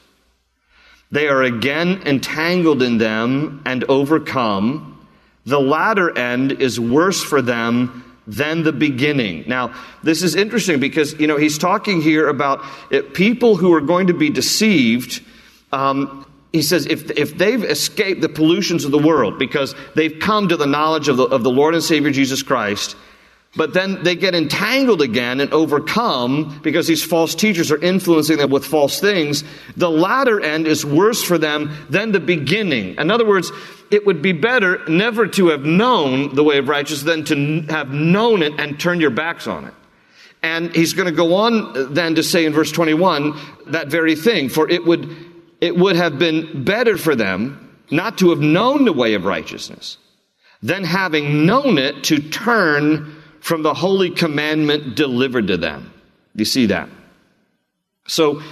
they 1.10 1.28
are 1.28 1.42
again 1.42 2.02
entangled 2.06 2.82
in 2.82 2.96
them 2.96 3.62
and 3.66 3.84
overcome, 3.84 5.06
the 5.44 5.60
latter 5.60 6.16
end 6.16 6.52
is 6.52 6.80
worse 6.80 7.22
for 7.22 7.42
them 7.42 8.04
than 8.26 8.62
the 8.62 8.72
beginning. 8.72 9.44
Now, 9.46 9.74
this 10.02 10.22
is 10.22 10.34
interesting 10.34 10.80
because, 10.80 11.18
you 11.20 11.26
know, 11.26 11.36
he's 11.36 11.58
talking 11.58 12.00
here 12.00 12.26
about 12.26 12.64
people 13.12 13.56
who 13.56 13.74
are 13.74 13.82
going 13.82 14.06
to 14.06 14.14
be 14.14 14.30
deceived 14.30 15.22
um, 15.72 16.24
he 16.52 16.62
says 16.62 16.86
if, 16.86 17.10
if 17.12 17.36
they've 17.38 17.64
escaped 17.64 18.20
the 18.20 18.28
pollutions 18.28 18.84
of 18.84 18.90
the 18.90 18.98
world 18.98 19.38
because 19.38 19.74
they've 19.94 20.18
come 20.20 20.48
to 20.48 20.56
the 20.56 20.66
knowledge 20.66 21.08
of 21.08 21.16
the, 21.16 21.24
of 21.24 21.42
the 21.42 21.50
Lord 21.50 21.74
and 21.74 21.82
Savior 21.82 22.10
Jesus 22.10 22.42
Christ, 22.42 22.94
but 23.54 23.74
then 23.74 24.02
they 24.02 24.14
get 24.16 24.34
entangled 24.34 25.02
again 25.02 25.40
and 25.40 25.52
overcome 25.52 26.60
because 26.62 26.86
these 26.86 27.04
false 27.04 27.34
teachers 27.34 27.70
are 27.70 27.82
influencing 27.82 28.38
them 28.38 28.50
with 28.50 28.64
false 28.64 29.00
things, 29.00 29.44
the 29.76 29.90
latter 29.90 30.40
end 30.40 30.66
is 30.66 30.86
worse 30.86 31.22
for 31.22 31.36
them 31.36 31.74
than 31.90 32.12
the 32.12 32.20
beginning. 32.20 32.96
In 32.96 33.10
other 33.10 33.26
words, 33.26 33.50
it 33.90 34.06
would 34.06 34.22
be 34.22 34.32
better 34.32 34.82
never 34.88 35.26
to 35.26 35.48
have 35.48 35.64
known 35.64 36.34
the 36.34 36.42
way 36.42 36.58
of 36.58 36.68
righteousness 36.68 37.02
than 37.02 37.24
to 37.24 37.72
have 37.72 37.90
known 37.90 38.42
it 38.42 38.58
and 38.58 38.80
turn 38.80 39.00
your 39.00 39.10
backs 39.10 39.46
on 39.46 39.66
it. 39.66 39.74
And 40.42 40.74
he's 40.74 40.94
going 40.94 41.06
to 41.06 41.12
go 41.12 41.34
on 41.34 41.94
then 41.94 42.16
to 42.16 42.22
say 42.22 42.46
in 42.46 42.52
verse 42.52 42.72
21 42.72 43.38
that 43.68 43.88
very 43.88 44.16
thing, 44.16 44.48
for 44.48 44.68
it 44.68 44.84
would 44.84 45.31
it 45.62 45.76
would 45.76 45.94
have 45.94 46.18
been 46.18 46.64
better 46.64 46.98
for 46.98 47.14
them 47.14 47.78
not 47.88 48.18
to 48.18 48.30
have 48.30 48.40
known 48.40 48.84
the 48.84 48.92
way 48.92 49.14
of 49.14 49.24
righteousness 49.24 49.96
than 50.60 50.82
having 50.82 51.46
known 51.46 51.78
it 51.78 52.02
to 52.04 52.18
turn 52.18 53.22
from 53.38 53.62
the 53.62 53.72
holy 53.72 54.10
commandment 54.10 54.96
delivered 54.96 55.46
to 55.46 55.56
them. 55.56 55.92
You 56.34 56.44
see 56.44 56.66
that? 56.66 56.88
So, 58.08 58.42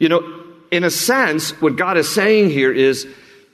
you 0.00 0.08
know, 0.08 0.44
in 0.72 0.82
a 0.82 0.90
sense, 0.90 1.50
what 1.60 1.76
God 1.76 1.98
is 1.98 2.08
saying 2.08 2.50
here 2.50 2.72
is 2.72 3.06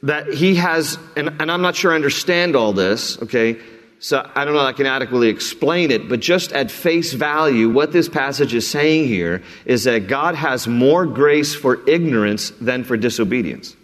that 0.02 0.32
He 0.32 0.54
has, 0.54 0.98
and, 1.14 1.34
and 1.38 1.50
I'm 1.50 1.60
not 1.60 1.76
sure 1.76 1.92
I 1.92 1.96
understand 1.96 2.56
all 2.56 2.72
this, 2.72 3.20
okay? 3.22 3.58
So 4.02 4.28
I 4.34 4.44
don't 4.44 4.54
know 4.54 4.60
I 4.60 4.72
can 4.72 4.86
adequately 4.86 5.28
explain 5.28 5.92
it, 5.92 6.08
but 6.08 6.18
just 6.18 6.50
at 6.50 6.72
face 6.72 7.12
value, 7.12 7.68
what 7.68 7.92
this 7.92 8.08
passage 8.08 8.52
is 8.52 8.68
saying 8.68 9.06
here 9.06 9.44
is 9.64 9.84
that 9.84 10.08
God 10.08 10.34
has 10.34 10.66
more 10.66 11.06
grace 11.06 11.54
for 11.54 11.88
ignorance 11.88 12.50
than 12.50 12.82
for 12.82 12.96
disobedience. 12.96 13.76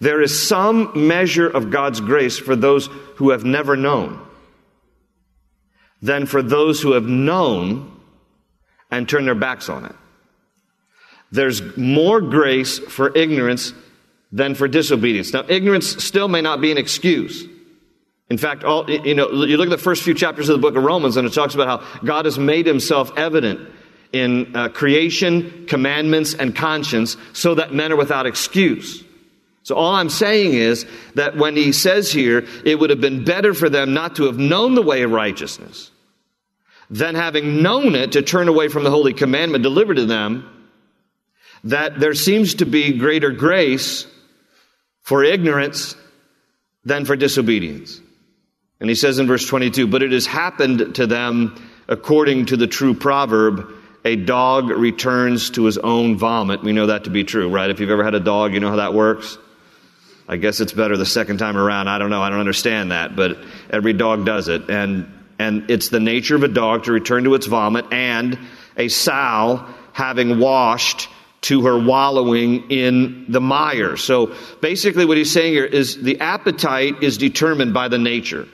There 0.00 0.22
is 0.22 0.48
some 0.48 0.92
measure 0.94 1.46
of 1.46 1.70
God's 1.70 2.00
grace 2.00 2.38
for 2.38 2.56
those 2.56 2.86
who 3.16 3.30
have 3.30 3.44
never 3.44 3.76
known 3.76 4.18
than 6.00 6.24
for 6.24 6.40
those 6.40 6.80
who 6.80 6.92
have 6.92 7.04
known 7.04 8.00
and 8.90 9.06
turn 9.06 9.26
their 9.26 9.34
backs 9.34 9.68
on 9.68 9.84
it. 9.84 9.94
There's 11.30 11.76
more 11.76 12.22
grace 12.22 12.78
for 12.78 13.14
ignorance 13.14 13.74
than 14.32 14.54
for 14.54 14.68
disobedience. 14.68 15.34
Now, 15.34 15.44
ignorance 15.48 16.02
still 16.02 16.28
may 16.28 16.40
not 16.40 16.62
be 16.62 16.72
an 16.72 16.78
excuse. 16.78 17.46
In 18.30 18.38
fact, 18.38 18.64
all, 18.64 18.88
you 18.90 19.14
know, 19.14 19.30
you 19.44 19.56
look 19.56 19.66
at 19.66 19.70
the 19.70 19.78
first 19.78 20.02
few 20.02 20.14
chapters 20.14 20.48
of 20.48 20.56
the 20.56 20.62
book 20.62 20.76
of 20.76 20.82
Romans, 20.82 21.16
and 21.16 21.26
it 21.26 21.32
talks 21.32 21.54
about 21.54 21.66
how 21.66 21.98
God 22.04 22.24
has 22.24 22.38
made 22.38 22.66
himself 22.66 23.12
evident 23.16 23.70
in 24.12 24.54
uh, 24.56 24.68
creation, 24.68 25.66
commandments, 25.66 26.34
and 26.34 26.54
conscience 26.54 27.16
so 27.32 27.56
that 27.56 27.74
men 27.74 27.92
are 27.92 27.96
without 27.96 28.26
excuse. 28.26 29.04
So 29.64 29.74
all 29.74 29.94
I'm 29.94 30.10
saying 30.10 30.54
is 30.54 30.86
that 31.14 31.36
when 31.36 31.56
he 31.56 31.72
says 31.72 32.12
here, 32.12 32.46
it 32.64 32.78
would 32.78 32.90
have 32.90 33.00
been 33.00 33.24
better 33.24 33.54
for 33.54 33.68
them 33.68 33.92
not 33.92 34.16
to 34.16 34.24
have 34.24 34.38
known 34.38 34.74
the 34.74 34.82
way 34.82 35.02
of 35.02 35.10
righteousness 35.10 35.90
than 36.90 37.14
having 37.14 37.62
known 37.62 37.94
it 37.94 38.12
to 38.12 38.22
turn 38.22 38.48
away 38.48 38.68
from 38.68 38.84
the 38.84 38.90
holy 38.90 39.14
commandment 39.14 39.62
delivered 39.62 39.96
to 39.96 40.04
them, 40.04 40.50
that 41.64 41.98
there 41.98 42.14
seems 42.14 42.54
to 42.56 42.66
be 42.66 42.98
greater 42.98 43.30
grace 43.30 44.06
for 45.00 45.24
ignorance 45.24 45.96
than 46.84 47.06
for 47.06 47.16
disobedience. 47.16 48.00
And 48.80 48.88
he 48.88 48.94
says 48.94 49.18
in 49.18 49.26
verse 49.26 49.46
22, 49.46 49.86
but 49.86 50.02
it 50.02 50.12
has 50.12 50.26
happened 50.26 50.96
to 50.96 51.06
them 51.06 51.56
according 51.88 52.46
to 52.46 52.56
the 52.56 52.66
true 52.66 52.94
proverb, 52.94 53.70
a 54.04 54.16
dog 54.16 54.70
returns 54.70 55.50
to 55.50 55.64
his 55.64 55.78
own 55.78 56.16
vomit. 56.16 56.62
We 56.62 56.72
know 56.72 56.86
that 56.86 57.04
to 57.04 57.10
be 57.10 57.24
true, 57.24 57.48
right? 57.48 57.70
If 57.70 57.80
you've 57.80 57.90
ever 57.90 58.04
had 58.04 58.14
a 58.14 58.20
dog, 58.20 58.52
you 58.52 58.60
know 58.60 58.70
how 58.70 58.76
that 58.76 58.94
works. 58.94 59.38
I 60.28 60.36
guess 60.36 60.60
it's 60.60 60.72
better 60.72 60.96
the 60.96 61.06
second 61.06 61.38
time 61.38 61.56
around. 61.56 61.88
I 61.88 61.98
don't 61.98 62.10
know. 62.10 62.22
I 62.22 62.30
don't 62.30 62.40
understand 62.40 62.92
that, 62.92 63.14
but 63.14 63.38
every 63.70 63.92
dog 63.92 64.24
does 64.24 64.48
it. 64.48 64.70
And, 64.70 65.10
and 65.38 65.70
it's 65.70 65.88
the 65.88 66.00
nature 66.00 66.34
of 66.34 66.42
a 66.42 66.48
dog 66.48 66.84
to 66.84 66.92
return 66.92 67.24
to 67.24 67.34
its 67.34 67.46
vomit 67.46 67.92
and 67.92 68.38
a 68.76 68.88
sow 68.88 69.66
having 69.92 70.38
washed 70.38 71.08
to 71.42 71.66
her 71.66 71.78
wallowing 71.78 72.70
in 72.70 73.26
the 73.28 73.40
mire. 73.40 73.98
So 73.98 74.34
basically 74.62 75.04
what 75.04 75.18
he's 75.18 75.30
saying 75.30 75.52
here 75.52 75.66
is 75.66 76.02
the 76.02 76.20
appetite 76.20 77.02
is 77.02 77.18
determined 77.18 77.74
by 77.74 77.88
the 77.88 77.98
nature. 77.98 78.48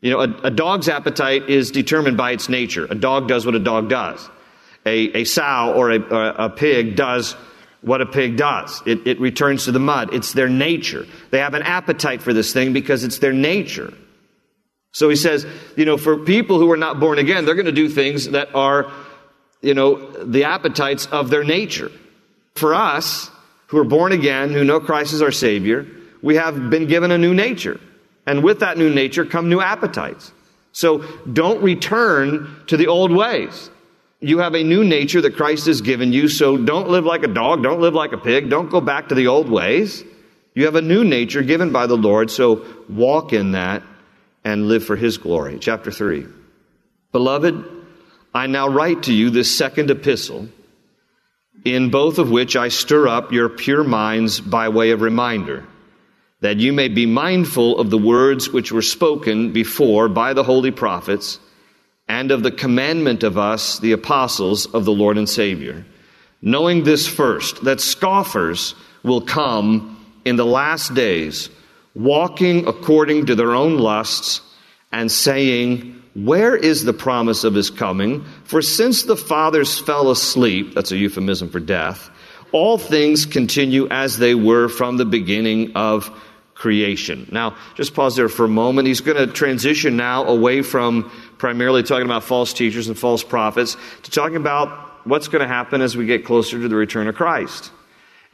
You 0.00 0.12
know, 0.12 0.20
a, 0.20 0.46
a, 0.46 0.50
dog's 0.50 0.88
appetite 0.88 1.50
is 1.50 1.72
determined 1.72 2.16
by 2.16 2.30
its 2.30 2.48
nature. 2.48 2.86
A 2.88 2.94
dog 2.94 3.26
does 3.26 3.44
what 3.44 3.56
a 3.56 3.58
dog 3.58 3.88
does. 3.88 4.28
A, 4.86 5.20
a 5.20 5.24
sow 5.24 5.72
or 5.74 5.90
a, 5.90 6.00
a 6.46 6.50
pig 6.50 6.94
does 6.94 7.34
what 7.80 8.00
a 8.00 8.06
pig 8.06 8.36
does. 8.36 8.82
It, 8.86 9.06
it 9.06 9.20
returns 9.20 9.64
to 9.64 9.72
the 9.72 9.80
mud. 9.80 10.14
It's 10.14 10.32
their 10.32 10.48
nature. 10.48 11.06
They 11.30 11.40
have 11.40 11.54
an 11.54 11.62
appetite 11.62 12.22
for 12.22 12.32
this 12.32 12.52
thing 12.52 12.72
because 12.72 13.02
it's 13.02 13.18
their 13.18 13.32
nature. 13.32 13.92
So 14.92 15.08
he 15.08 15.16
says, 15.16 15.46
you 15.76 15.84
know, 15.84 15.96
for 15.96 16.18
people 16.18 16.58
who 16.58 16.70
are 16.70 16.76
not 16.76 17.00
born 17.00 17.18
again, 17.18 17.44
they're 17.44 17.54
going 17.54 17.66
to 17.66 17.72
do 17.72 17.88
things 17.88 18.30
that 18.30 18.54
are, 18.54 18.90
you 19.60 19.74
know, 19.74 20.24
the 20.24 20.44
appetites 20.44 21.06
of 21.06 21.30
their 21.30 21.44
nature. 21.44 21.90
For 22.54 22.74
us, 22.74 23.30
who 23.68 23.78
are 23.78 23.84
born 23.84 24.12
again, 24.12 24.52
who 24.52 24.64
know 24.64 24.80
Christ 24.80 25.12
as 25.12 25.22
our 25.22 25.30
Savior, 25.30 25.86
we 26.22 26.36
have 26.36 26.70
been 26.70 26.86
given 26.86 27.10
a 27.10 27.18
new 27.18 27.34
nature. 27.34 27.78
And 28.28 28.44
with 28.44 28.60
that 28.60 28.76
new 28.76 28.92
nature 28.92 29.24
come 29.24 29.48
new 29.48 29.62
appetites. 29.62 30.32
So 30.72 30.98
don't 31.32 31.62
return 31.62 32.62
to 32.66 32.76
the 32.76 32.88
old 32.88 33.10
ways. 33.10 33.70
You 34.20 34.40
have 34.40 34.54
a 34.54 34.62
new 34.62 34.84
nature 34.84 35.22
that 35.22 35.34
Christ 35.34 35.64
has 35.64 35.80
given 35.80 36.12
you, 36.12 36.28
so 36.28 36.58
don't 36.58 36.90
live 36.90 37.06
like 37.06 37.22
a 37.22 37.28
dog, 37.28 37.62
don't 37.62 37.80
live 37.80 37.94
like 37.94 38.12
a 38.12 38.18
pig, 38.18 38.50
don't 38.50 38.68
go 38.68 38.82
back 38.82 39.08
to 39.08 39.14
the 39.14 39.28
old 39.28 39.48
ways. 39.48 40.04
You 40.54 40.66
have 40.66 40.74
a 40.74 40.82
new 40.82 41.04
nature 41.04 41.42
given 41.42 41.72
by 41.72 41.86
the 41.86 41.96
Lord, 41.96 42.30
so 42.30 42.66
walk 42.86 43.32
in 43.32 43.52
that 43.52 43.82
and 44.44 44.68
live 44.68 44.84
for 44.84 44.96
His 44.96 45.16
glory. 45.16 45.58
Chapter 45.58 45.90
3. 45.90 46.26
Beloved, 47.12 47.64
I 48.34 48.46
now 48.46 48.68
write 48.68 49.04
to 49.04 49.14
you 49.14 49.30
this 49.30 49.56
second 49.56 49.90
epistle, 49.90 50.48
in 51.64 51.88
both 51.88 52.18
of 52.18 52.30
which 52.30 52.56
I 52.56 52.68
stir 52.68 53.08
up 53.08 53.32
your 53.32 53.48
pure 53.48 53.84
minds 53.84 54.38
by 54.38 54.68
way 54.68 54.90
of 54.90 55.00
reminder, 55.00 55.64
that 56.40 56.58
you 56.58 56.72
may 56.72 56.88
be 56.88 57.06
mindful 57.06 57.78
of 57.78 57.90
the 57.90 57.98
words 57.98 58.50
which 58.50 58.70
were 58.70 58.82
spoken 58.82 59.52
before 59.52 60.08
by 60.08 60.32
the 60.32 60.44
holy 60.44 60.70
prophets 60.70 61.38
and 62.08 62.30
of 62.30 62.42
the 62.42 62.50
commandment 62.50 63.22
of 63.22 63.36
us, 63.36 63.78
the 63.80 63.92
apostles 63.92 64.66
of 64.66 64.84
the 64.84 64.92
Lord 64.92 65.18
and 65.18 65.28
Savior. 65.28 65.84
Knowing 66.40 66.84
this 66.84 67.06
first, 67.06 67.64
that 67.64 67.80
scoffers 67.80 68.74
will 69.02 69.20
come 69.20 69.94
in 70.24 70.36
the 70.36 70.46
last 70.46 70.94
days, 70.94 71.50
walking 71.94 72.66
according 72.66 73.26
to 73.26 73.34
their 73.34 73.54
own 73.54 73.76
lusts, 73.78 74.40
and 74.92 75.10
saying, 75.10 76.02
Where 76.14 76.56
is 76.56 76.84
the 76.84 76.92
promise 76.92 77.44
of 77.44 77.54
his 77.54 77.70
coming? 77.70 78.24
For 78.44 78.62
since 78.62 79.02
the 79.02 79.16
fathers 79.16 79.78
fell 79.78 80.10
asleep, 80.10 80.74
that's 80.74 80.92
a 80.92 80.96
euphemism 80.96 81.50
for 81.50 81.60
death, 81.60 82.10
all 82.52 82.78
things 82.78 83.26
continue 83.26 83.88
as 83.90 84.16
they 84.16 84.34
were 84.34 84.68
from 84.68 84.96
the 84.96 85.04
beginning 85.04 85.72
of 85.74 86.10
creation. 86.58 87.28
Now, 87.30 87.56
just 87.76 87.94
pause 87.94 88.16
there 88.16 88.28
for 88.28 88.44
a 88.44 88.48
moment. 88.48 88.88
He's 88.88 89.00
going 89.00 89.16
to 89.16 89.32
transition 89.32 89.96
now 89.96 90.24
away 90.24 90.62
from 90.62 91.10
primarily 91.38 91.84
talking 91.84 92.04
about 92.04 92.24
false 92.24 92.52
teachers 92.52 92.88
and 92.88 92.98
false 92.98 93.22
prophets 93.22 93.76
to 94.02 94.10
talking 94.10 94.36
about 94.36 95.06
what's 95.06 95.28
going 95.28 95.40
to 95.40 95.48
happen 95.48 95.80
as 95.80 95.96
we 95.96 96.04
get 96.04 96.24
closer 96.24 96.60
to 96.60 96.68
the 96.68 96.74
return 96.74 97.06
of 97.06 97.14
Christ. 97.14 97.70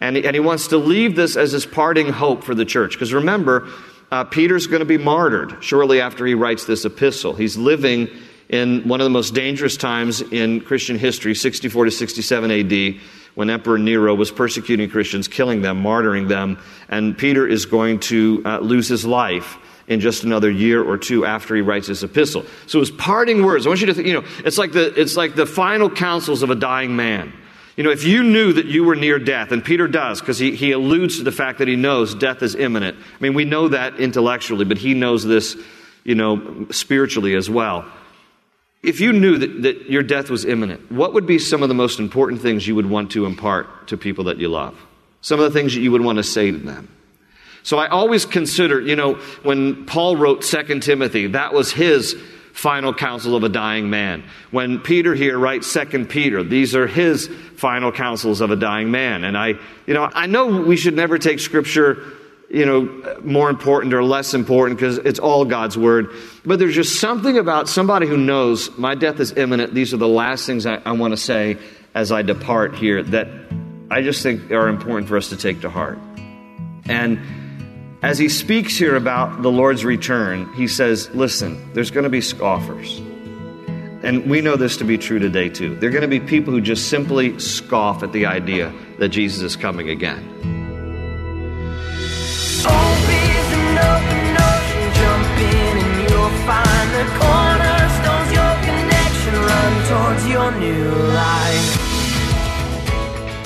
And 0.01 0.17
he, 0.17 0.27
and 0.27 0.35
he 0.35 0.41
wants 0.41 0.69
to 0.69 0.79
leave 0.79 1.17
this 1.17 1.37
as 1.37 1.53
his 1.53 1.67
parting 1.67 2.09
hope 2.09 2.45
for 2.45 2.55
the 2.55 2.65
church. 2.65 2.93
Because 2.93 3.13
remember, 3.13 3.69
uh, 4.11 4.25
Peter's 4.25 4.67
going 4.67 4.81
to 4.81 4.87
be 4.87 4.99
martyred 4.99 5.63
shortly 5.63 6.01
after 6.01 6.25
he 6.25 6.35
writes 6.35 6.65
this 6.65 6.87
epistle. 6.87 7.35
He's 7.35 7.59
living 7.59 8.09
in 8.49 8.89
one 8.89 9.01
of 9.01 9.05
the 9.05 9.11
most 9.11 9.35
dangerous 9.35 9.77
times 9.77 10.23
in 10.23 10.63
Christian 10.63 10.99
history, 10.99 11.35
64 11.35 11.87
to 11.87 11.91
67 11.91 12.51
AD 12.51 13.01
when 13.35 13.51
Emperor 13.51 13.79
Nero 13.79 14.15
was 14.15 14.31
persecuting 14.31 14.89
Christians, 14.89 15.29
killing 15.29 15.63
them, 15.63 15.83
martyring 15.83 16.29
them, 16.29 16.59
and 16.89 17.17
Peter 17.17 17.47
is 17.47 17.67
going 17.67 18.01
to 18.01 18.43
uh, 18.45 18.59
lose 18.59 18.89
his 18.89 19.05
life 19.05 19.59
in 19.87 20.01
just 20.01 20.25
another 20.25 20.51
year 20.51 20.83
or 20.83 20.97
two 20.97 21.27
after 21.27 21.55
he 21.55 21.61
writes 21.61 21.87
his 21.87 22.03
epistle. 22.03 22.45
So 22.67 22.81
his 22.81 22.91
parting 22.91 23.45
words, 23.45 23.67
I 23.67 23.69
want 23.69 23.81
you 23.81 23.87
to 23.89 23.95
think, 23.95 24.07
you 24.07 24.15
know, 24.15 24.27
it's 24.45 24.57
like 24.57 24.73
the, 24.73 24.99
it's 24.99 25.17
like 25.17 25.35
the 25.35 25.47
final 25.47 25.91
counsels 25.91 26.43
of 26.43 26.51
a 26.51 26.55
dying 26.55 26.97
man. 26.97 27.33
You 27.77 27.83
know, 27.83 27.91
if 27.91 28.05
you 28.05 28.23
knew 28.23 28.53
that 28.53 28.67
you 28.67 28.85
were 28.85 28.95
near 28.95 29.19
death, 29.19 29.51
and 29.51 29.65
Peter 29.65 29.89
does, 29.89 30.21
because 30.21 30.39
he, 30.39 30.55
he 30.55 30.71
alludes 30.71 31.19
to 31.19 31.25
the 31.25 31.33
fact 31.33 31.59
that 31.59 31.67
he 31.67 31.75
knows 31.75 32.15
death 32.15 32.43
is 32.43 32.55
imminent. 32.55 32.97
I 32.97 33.23
mean, 33.23 33.35
we 33.35 33.45
know 33.45 33.69
that 33.69 33.99
intellectually, 33.99 34.65
but 34.65 34.79
he 34.79 34.95
knows 34.95 35.25
this, 35.25 35.57
you 36.05 36.15
know, 36.15 36.67
spiritually 36.71 37.35
as 37.35 37.51
well. 37.51 37.85
If 38.85 39.01
you 39.01 39.13
knew 39.13 39.39
that, 39.39 39.63
that 39.63 39.91
your 39.91 40.03
death 40.03 40.31
was 40.31 40.45
imminent, 40.45 40.93
what 40.93 41.15
would 41.15 41.27
be 41.27 41.39
some 41.39 41.63
of 41.63 41.69
the 41.69 41.75
most 41.75 41.99
important 41.99 42.43
things 42.43 42.67
you 42.67 42.75
would 42.75 42.89
want 42.89 43.13
to 43.13 43.27
impart 43.27 43.89
to 43.89 43.97
people 43.97 44.25
that 44.25 44.39
you 44.39 44.49
love? 44.49 44.79
Some 45.21 45.41
of 45.41 45.53
the 45.53 45.59
things 45.59 45.75
that 45.75 45.81
you 45.81 45.91
would 45.93 46.03
want 46.03 46.19
to 46.19 46.23
say 46.23 46.51
to 46.51 46.59
them. 46.59 46.89
So 47.63 47.79
I 47.79 47.89
always 47.89 48.27
consider, 48.27 48.81
you 48.81 48.95
know, 48.95 49.15
when 49.43 49.87
Paul 49.87 50.17
wrote 50.17 50.45
Second 50.45 50.83
Timothy, 50.83 51.29
that 51.29 51.55
was 51.55 51.73
his 51.73 52.15
final 52.53 52.93
counsel 52.93 53.35
of 53.35 53.43
a 53.43 53.49
dying 53.49 53.89
man. 53.89 54.23
When 54.51 54.79
Peter 54.79 55.15
here 55.15 55.39
writes 55.39 55.71
Second 55.71 56.11
Peter, 56.11 56.43
these 56.43 56.77
are 56.77 56.87
his 56.87 57.29
final 57.57 57.91
counsels 57.91 58.43
of 58.43 58.51
a 58.51 58.57
dying 58.57 58.91
man. 58.91 59.25
And 59.25 59.37
I, 59.37 59.55
you 59.87 59.95
know, 59.95 60.11
I 60.13 60.27
know 60.27 60.61
we 60.61 60.77
should 60.77 60.95
never 60.95 61.19
take 61.19 61.41
scripture 61.41 62.05
you 62.55 62.65
know, 62.65 63.19
more 63.25 63.51
important 63.51 63.93
or 63.95 64.05
less 64.05 64.33
important 64.33 64.79
because 64.79 64.99
it's 64.99 65.19
all 65.19 65.45
God's 65.45 65.77
word. 65.77 66.09
But 66.47 66.61
there's 66.61 66.77
just 66.77 67.01
something 67.01 67.37
about 67.37 67.69
somebody 67.69 68.07
who 68.07 68.17
knows 68.17 68.71
my 68.79 68.95
death 68.95 69.19
is 69.19 69.33
imminent. 69.33 69.75
These 69.75 69.93
are 69.93 69.97
the 69.97 70.07
last 70.07 70.47
things 70.47 70.65
I, 70.65 70.77
I 70.85 70.93
want 70.93 71.13
to 71.13 71.17
say 71.17 71.59
as 71.95 72.13
I 72.13 72.23
depart 72.23 72.77
here 72.77 73.03
that 73.03 73.27
I 73.91 74.03
just 74.03 74.23
think 74.23 74.53
are 74.53 74.69
important 74.69 75.09
for 75.09 75.17
us 75.17 75.31
to 75.31 75.37
take 75.37 75.63
to 75.63 75.71
heart. 75.71 75.99
And 76.87 77.19
as 78.03 78.19
he 78.19 78.29
speaks 78.29 78.77
here 78.77 78.95
about 78.95 79.43
the 79.43 79.51
Lord's 79.51 79.85
return, 79.85 80.53
he 80.55 80.69
says, 80.69 81.11
Listen, 81.13 81.73
there's 81.75 81.91
going 81.91 82.05
to 82.05 82.11
be 82.11 82.21
scoffers. 82.21 82.99
And 84.05 84.31
we 84.31 84.43
know 84.43 84.55
this 84.55 84.77
to 84.77 84.85
be 84.85 84.97
true 84.97 85.19
today, 85.19 85.49
too. 85.49 85.75
There 85.77 85.89
are 85.89 85.93
going 85.93 86.03
to 86.03 86.09
be 86.09 86.21
people 86.21 86.53
who 86.53 86.61
just 86.61 86.89
simply 86.89 87.37
scoff 87.41 88.05
at 88.05 88.13
the 88.13 88.27
idea 88.27 88.73
that 89.01 89.09
Jesus 89.09 89.43
is 89.43 89.57
coming 89.57 89.89
again. 89.89 90.64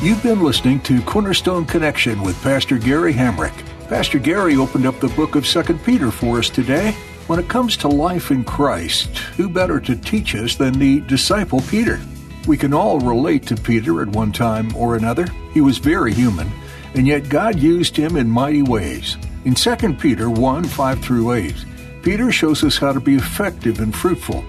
You've 0.02 0.22
been 0.22 0.42
listening 0.42 0.80
to 0.80 1.00
Cornerstone 1.02 1.64
Connection 1.64 2.22
with 2.22 2.40
Pastor 2.42 2.76
Gary 2.76 3.12
Hamrick. 3.12 3.54
Pastor 3.88 4.18
Gary 4.18 4.56
opened 4.56 4.86
up 4.86 4.98
the 4.98 5.08
book 5.08 5.36
of 5.36 5.46
2 5.46 5.62
Peter 5.84 6.10
for 6.10 6.38
us 6.38 6.50
today. 6.50 6.90
When 7.28 7.38
it 7.38 7.48
comes 7.48 7.76
to 7.78 7.88
life 7.88 8.32
in 8.32 8.42
Christ, 8.42 9.16
who 9.36 9.48
better 9.48 9.78
to 9.78 9.94
teach 9.94 10.34
us 10.34 10.56
than 10.56 10.72
the 10.72 11.00
disciple 11.02 11.60
Peter? 11.68 12.00
We 12.48 12.56
can 12.56 12.74
all 12.74 12.98
relate 12.98 13.46
to 13.46 13.56
Peter 13.56 14.02
at 14.02 14.08
one 14.08 14.32
time 14.32 14.74
or 14.74 14.96
another. 14.96 15.26
He 15.52 15.60
was 15.60 15.78
very 15.78 16.14
human, 16.14 16.50
and 16.94 17.06
yet 17.06 17.28
God 17.28 17.60
used 17.60 17.96
him 17.96 18.16
in 18.16 18.28
mighty 18.28 18.62
ways. 18.62 19.16
In 19.44 19.54
2 19.54 19.94
Peter 19.94 20.30
1 20.30 20.64
5 20.64 21.00
through 21.00 21.32
8, 21.32 21.54
Peter 22.02 22.30
shows 22.30 22.64
us 22.64 22.78
how 22.78 22.92
to 22.92 23.00
be 23.00 23.16
effective 23.16 23.80
and 23.80 23.94
fruitful. 23.94 24.44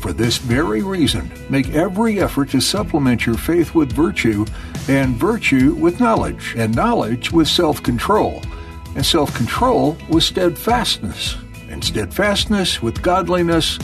For 0.00 0.12
this 0.12 0.36
very 0.36 0.82
reason, 0.82 1.30
make 1.48 1.70
every 1.70 2.20
effort 2.20 2.50
to 2.50 2.60
supplement 2.60 3.24
your 3.24 3.36
faith 3.38 3.74
with 3.74 3.92
virtue, 3.92 4.44
and 4.88 5.16
virtue 5.16 5.74
with 5.74 5.98
knowledge, 5.98 6.54
and 6.58 6.74
knowledge 6.74 7.32
with 7.32 7.48
self 7.48 7.82
control, 7.82 8.42
and 8.94 9.04
self 9.04 9.34
control 9.34 9.96
with 10.10 10.24
steadfastness, 10.24 11.36
and 11.70 11.82
steadfastness 11.82 12.82
with 12.82 13.00
godliness, 13.02 13.78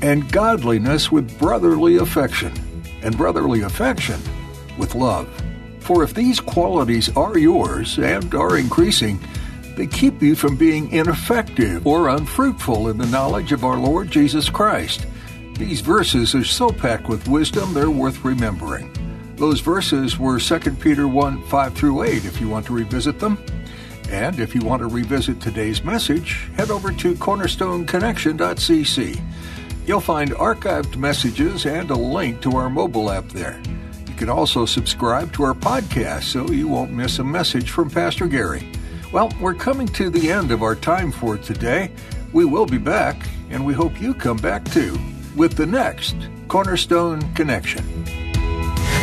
and 0.00 0.30
godliness 0.32 1.12
with 1.12 1.38
brotherly 1.38 1.96
affection, 1.98 2.52
and 3.02 3.16
brotherly 3.16 3.60
affection 3.62 4.20
with 4.78 4.94
love. 4.94 5.28
For 5.80 6.02
if 6.02 6.14
these 6.14 6.40
qualities 6.40 7.14
are 7.16 7.36
yours 7.36 7.98
and 7.98 8.34
are 8.34 8.56
increasing, 8.56 9.20
they 9.78 9.86
keep 9.86 10.20
you 10.20 10.34
from 10.34 10.56
being 10.56 10.90
ineffective 10.90 11.86
or 11.86 12.08
unfruitful 12.08 12.88
in 12.88 12.98
the 12.98 13.06
knowledge 13.06 13.52
of 13.52 13.64
our 13.64 13.78
Lord 13.78 14.10
Jesus 14.10 14.50
Christ. 14.50 15.06
These 15.54 15.82
verses 15.82 16.34
are 16.34 16.42
so 16.42 16.70
packed 16.70 17.08
with 17.08 17.28
wisdom, 17.28 17.72
they're 17.72 17.88
worth 17.88 18.24
remembering. 18.24 18.92
Those 19.36 19.60
verses 19.60 20.18
were 20.18 20.40
2 20.40 20.58
Peter 20.72 21.06
1 21.06 21.44
5 21.44 21.74
through 21.74 22.02
8 22.02 22.24
if 22.24 22.40
you 22.40 22.48
want 22.48 22.66
to 22.66 22.72
revisit 22.72 23.20
them. 23.20 23.38
And 24.10 24.40
if 24.40 24.52
you 24.52 24.62
want 24.62 24.80
to 24.80 24.88
revisit 24.88 25.40
today's 25.40 25.84
message, 25.84 26.48
head 26.56 26.72
over 26.72 26.90
to 26.90 27.14
cornerstoneconnection.cc. 27.14 29.22
You'll 29.86 30.00
find 30.00 30.32
archived 30.32 30.96
messages 30.96 31.66
and 31.66 31.88
a 31.92 31.96
link 31.96 32.42
to 32.42 32.56
our 32.56 32.68
mobile 32.68 33.12
app 33.12 33.28
there. 33.28 33.62
You 34.08 34.14
can 34.14 34.28
also 34.28 34.66
subscribe 34.66 35.32
to 35.34 35.44
our 35.44 35.54
podcast 35.54 36.24
so 36.24 36.50
you 36.50 36.66
won't 36.66 36.90
miss 36.90 37.20
a 37.20 37.24
message 37.24 37.70
from 37.70 37.90
Pastor 37.90 38.26
Gary. 38.26 38.72
Well, 39.10 39.32
we're 39.40 39.54
coming 39.54 39.88
to 39.88 40.10
the 40.10 40.30
end 40.30 40.50
of 40.50 40.62
our 40.62 40.74
time 40.74 41.12
for 41.12 41.38
today. 41.38 41.90
We 42.34 42.44
will 42.44 42.66
be 42.66 42.76
back, 42.76 43.16
and 43.48 43.64
we 43.64 43.72
hope 43.72 43.98
you 43.98 44.12
come 44.12 44.36
back 44.36 44.66
too 44.66 44.98
with 45.34 45.54
the 45.54 45.64
next 45.64 46.14
Cornerstone 46.48 47.22
Connection. 47.34 48.04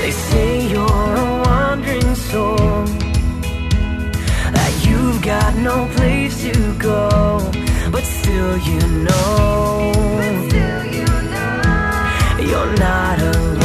They 0.01 0.11
say 0.11 0.67
you're 0.69 0.83
a 0.83 1.43
wandering 1.43 2.13
soul, 2.13 2.85
that 4.53 4.85
you've 4.87 5.23
got 5.23 5.55
no 5.55 5.87
place 5.95 6.39
to 6.43 6.77
go, 6.77 7.39
but 7.91 8.03
still 8.03 8.57
you 8.59 8.79
know, 9.05 9.91
still 10.47 10.85
you 10.85 11.05
know. 11.31 12.37
you're 12.41 12.77
not 12.77 13.19
alone. 13.21 13.64